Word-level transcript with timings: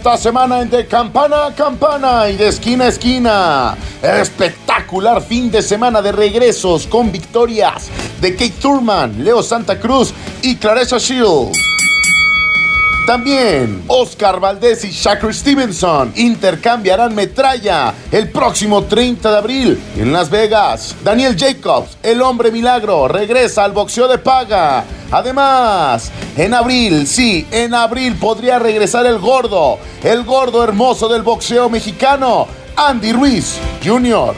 Esta 0.00 0.16
semana 0.16 0.62
en 0.62 0.70
De 0.70 0.86
Campana 0.86 1.48
a 1.48 1.54
Campana 1.54 2.30
y 2.30 2.36
de 2.38 2.48
esquina 2.48 2.86
a 2.86 2.88
esquina. 2.88 3.76
Espectacular 4.02 5.20
fin 5.20 5.50
de 5.50 5.60
semana 5.60 6.00
de 6.00 6.10
regresos 6.10 6.86
con 6.86 7.12
victorias 7.12 7.90
de 8.18 8.32
Kate 8.32 8.54
Thurman, 8.62 9.22
Leo 9.22 9.42
Santa 9.42 9.78
Cruz 9.78 10.14
y 10.40 10.56
Clarissa 10.56 10.96
Shields. 10.96 11.79
También 13.10 13.82
Oscar 13.88 14.38
Valdés 14.38 14.84
y 14.84 14.92
Shakur 14.92 15.34
Stevenson 15.34 16.12
intercambiarán 16.14 17.12
metralla 17.12 17.92
el 18.12 18.30
próximo 18.30 18.84
30 18.84 19.32
de 19.32 19.36
abril 19.36 19.82
en 19.96 20.12
Las 20.12 20.30
Vegas. 20.30 20.94
Daniel 21.02 21.36
Jacobs, 21.36 21.98
el 22.04 22.22
hombre 22.22 22.52
milagro, 22.52 23.08
regresa 23.08 23.64
al 23.64 23.72
boxeo 23.72 24.06
de 24.06 24.18
paga. 24.18 24.84
Además, 25.10 26.12
en 26.36 26.54
abril, 26.54 27.08
sí, 27.08 27.44
en 27.50 27.74
abril 27.74 28.14
podría 28.14 28.60
regresar 28.60 29.04
el 29.06 29.18
gordo, 29.18 29.80
el 30.04 30.22
gordo 30.22 30.62
hermoso 30.62 31.08
del 31.08 31.22
boxeo 31.22 31.68
mexicano, 31.68 32.46
Andy 32.76 33.12
Ruiz 33.12 33.58
Jr. 33.84 34.36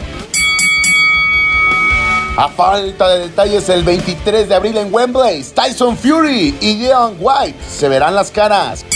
A 2.34 2.48
falta 2.48 3.10
de 3.10 3.28
detalles, 3.28 3.68
el 3.68 3.84
23 3.84 4.48
de 4.48 4.54
abril 4.54 4.78
en 4.78 4.92
Wembley, 4.92 5.44
Tyson 5.44 5.98
Fury 5.98 6.56
y 6.62 6.78
Leon 6.78 7.16
White 7.20 7.58
se 7.68 7.90
verán 7.90 8.14
las 8.14 8.30
caras. 8.30 8.86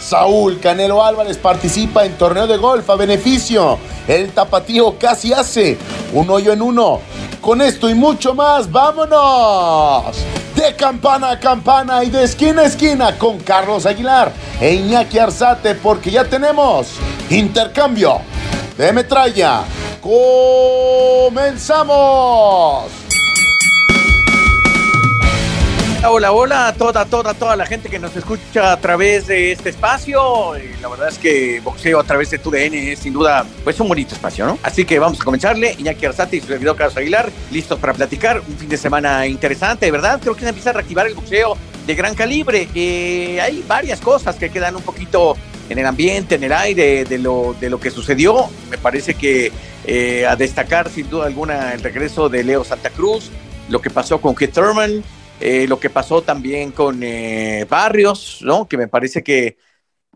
Saúl 0.00 0.58
Canelo 0.58 1.04
Álvarez 1.04 1.38
participa 1.38 2.04
en 2.04 2.18
torneo 2.18 2.48
de 2.48 2.56
golf 2.56 2.90
a 2.90 2.96
beneficio. 2.96 3.78
El 4.08 4.32
tapatío 4.32 4.98
casi 4.98 5.32
hace 5.32 5.78
un 6.12 6.28
hoyo 6.28 6.52
en 6.52 6.60
uno. 6.60 7.00
Con 7.40 7.62
esto 7.62 7.88
y 7.88 7.94
mucho 7.94 8.34
más, 8.34 8.70
vámonos. 8.70 10.16
De 10.56 10.74
campana 10.74 11.30
a 11.30 11.38
campana 11.38 12.02
y 12.02 12.10
de 12.10 12.24
esquina 12.24 12.62
a 12.62 12.66
esquina 12.66 13.16
con 13.16 13.38
Carlos 13.38 13.86
Aguilar 13.86 14.32
e 14.60 14.74
Iñaki 14.74 15.20
Arzate 15.20 15.76
porque 15.76 16.10
ya 16.10 16.24
tenemos 16.24 16.88
intercambio 17.30 18.20
de 18.76 18.92
metralla. 18.92 19.62
¡Comenzamos! 20.02 21.30
Hola, 26.04 26.32
hola 26.32 26.66
a 26.66 26.72
toda, 26.74 27.04
toda, 27.04 27.34
toda 27.34 27.54
la 27.54 27.66
gente 27.66 27.88
que 27.88 28.00
nos 28.00 28.16
escucha 28.16 28.72
a 28.72 28.80
través 28.80 29.28
de 29.28 29.52
este 29.52 29.68
espacio. 29.68 30.54
La 30.80 30.88
verdad 30.88 31.06
es 31.06 31.18
que 31.18 31.60
boxeo 31.60 32.00
a 32.00 32.04
través 32.04 32.30
de 32.30 32.38
TUDN 32.38 32.74
es 32.74 32.98
sin 32.98 33.12
duda 33.12 33.46
pues 33.62 33.78
un 33.78 33.86
bonito 33.86 34.16
espacio, 34.16 34.44
¿no? 34.44 34.58
Así 34.64 34.84
que 34.84 34.98
vamos 34.98 35.20
a 35.20 35.24
comenzarle. 35.24 35.76
Iñaki 35.78 36.04
Arzate 36.04 36.38
y 36.38 36.40
su 36.40 36.48
servidor 36.48 36.74
Carlos 36.74 36.96
Aguilar, 36.96 37.30
listos 37.52 37.78
para 37.78 37.94
platicar. 37.94 38.40
Un 38.40 38.58
fin 38.58 38.68
de 38.68 38.78
semana 38.78 39.28
interesante, 39.28 39.88
¿verdad? 39.92 40.18
Creo 40.20 40.34
que 40.34 40.40
se 40.40 40.48
empieza 40.48 40.70
a 40.70 40.72
reactivar 40.72 41.06
el 41.06 41.14
boxeo 41.14 41.56
de 41.86 41.94
gran 41.94 42.16
calibre. 42.16 42.68
Eh, 42.74 43.40
hay 43.40 43.64
varias 43.68 44.00
cosas 44.00 44.34
que 44.34 44.50
quedan 44.50 44.74
un 44.74 44.82
poquito 44.82 45.36
en 45.70 45.78
el 45.78 45.86
ambiente, 45.86 46.34
en 46.34 46.42
el 46.42 46.52
aire 46.52 47.04
de 47.04 47.18
lo, 47.18 47.54
de 47.60 47.70
lo 47.70 47.78
que 47.78 47.92
sucedió. 47.92 48.48
Me 48.68 48.78
parece 48.78 49.14
que 49.14 49.52
eh, 49.84 50.26
a 50.26 50.36
destacar 50.36 50.88
sin 50.88 51.10
duda 51.10 51.26
alguna 51.26 51.72
el 51.72 51.82
regreso 51.82 52.28
de 52.28 52.44
Leo 52.44 52.64
Santa 52.64 52.90
Cruz, 52.90 53.30
lo 53.68 53.80
que 53.80 53.90
pasó 53.90 54.20
con 54.20 54.34
Keith 54.34 54.52
Thurman, 54.52 55.02
eh, 55.40 55.66
lo 55.66 55.80
que 55.80 55.90
pasó 55.90 56.22
también 56.22 56.70
con 56.70 57.00
eh, 57.02 57.66
Barrios, 57.68 58.38
¿no? 58.42 58.68
que 58.68 58.76
me 58.76 58.86
parece 58.86 59.22
que, 59.22 59.58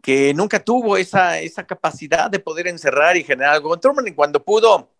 que 0.02 0.32
nunca 0.34 0.60
tuvo 0.60 0.96
esa, 0.96 1.40
esa 1.40 1.66
capacidad 1.66 2.30
de 2.30 2.38
poder 2.38 2.68
encerrar 2.68 3.16
y 3.16 3.24
generar 3.24 3.54
algo. 3.54 3.76
Thurman 3.76 4.14
cuando 4.14 4.44
pudo, 4.44 4.92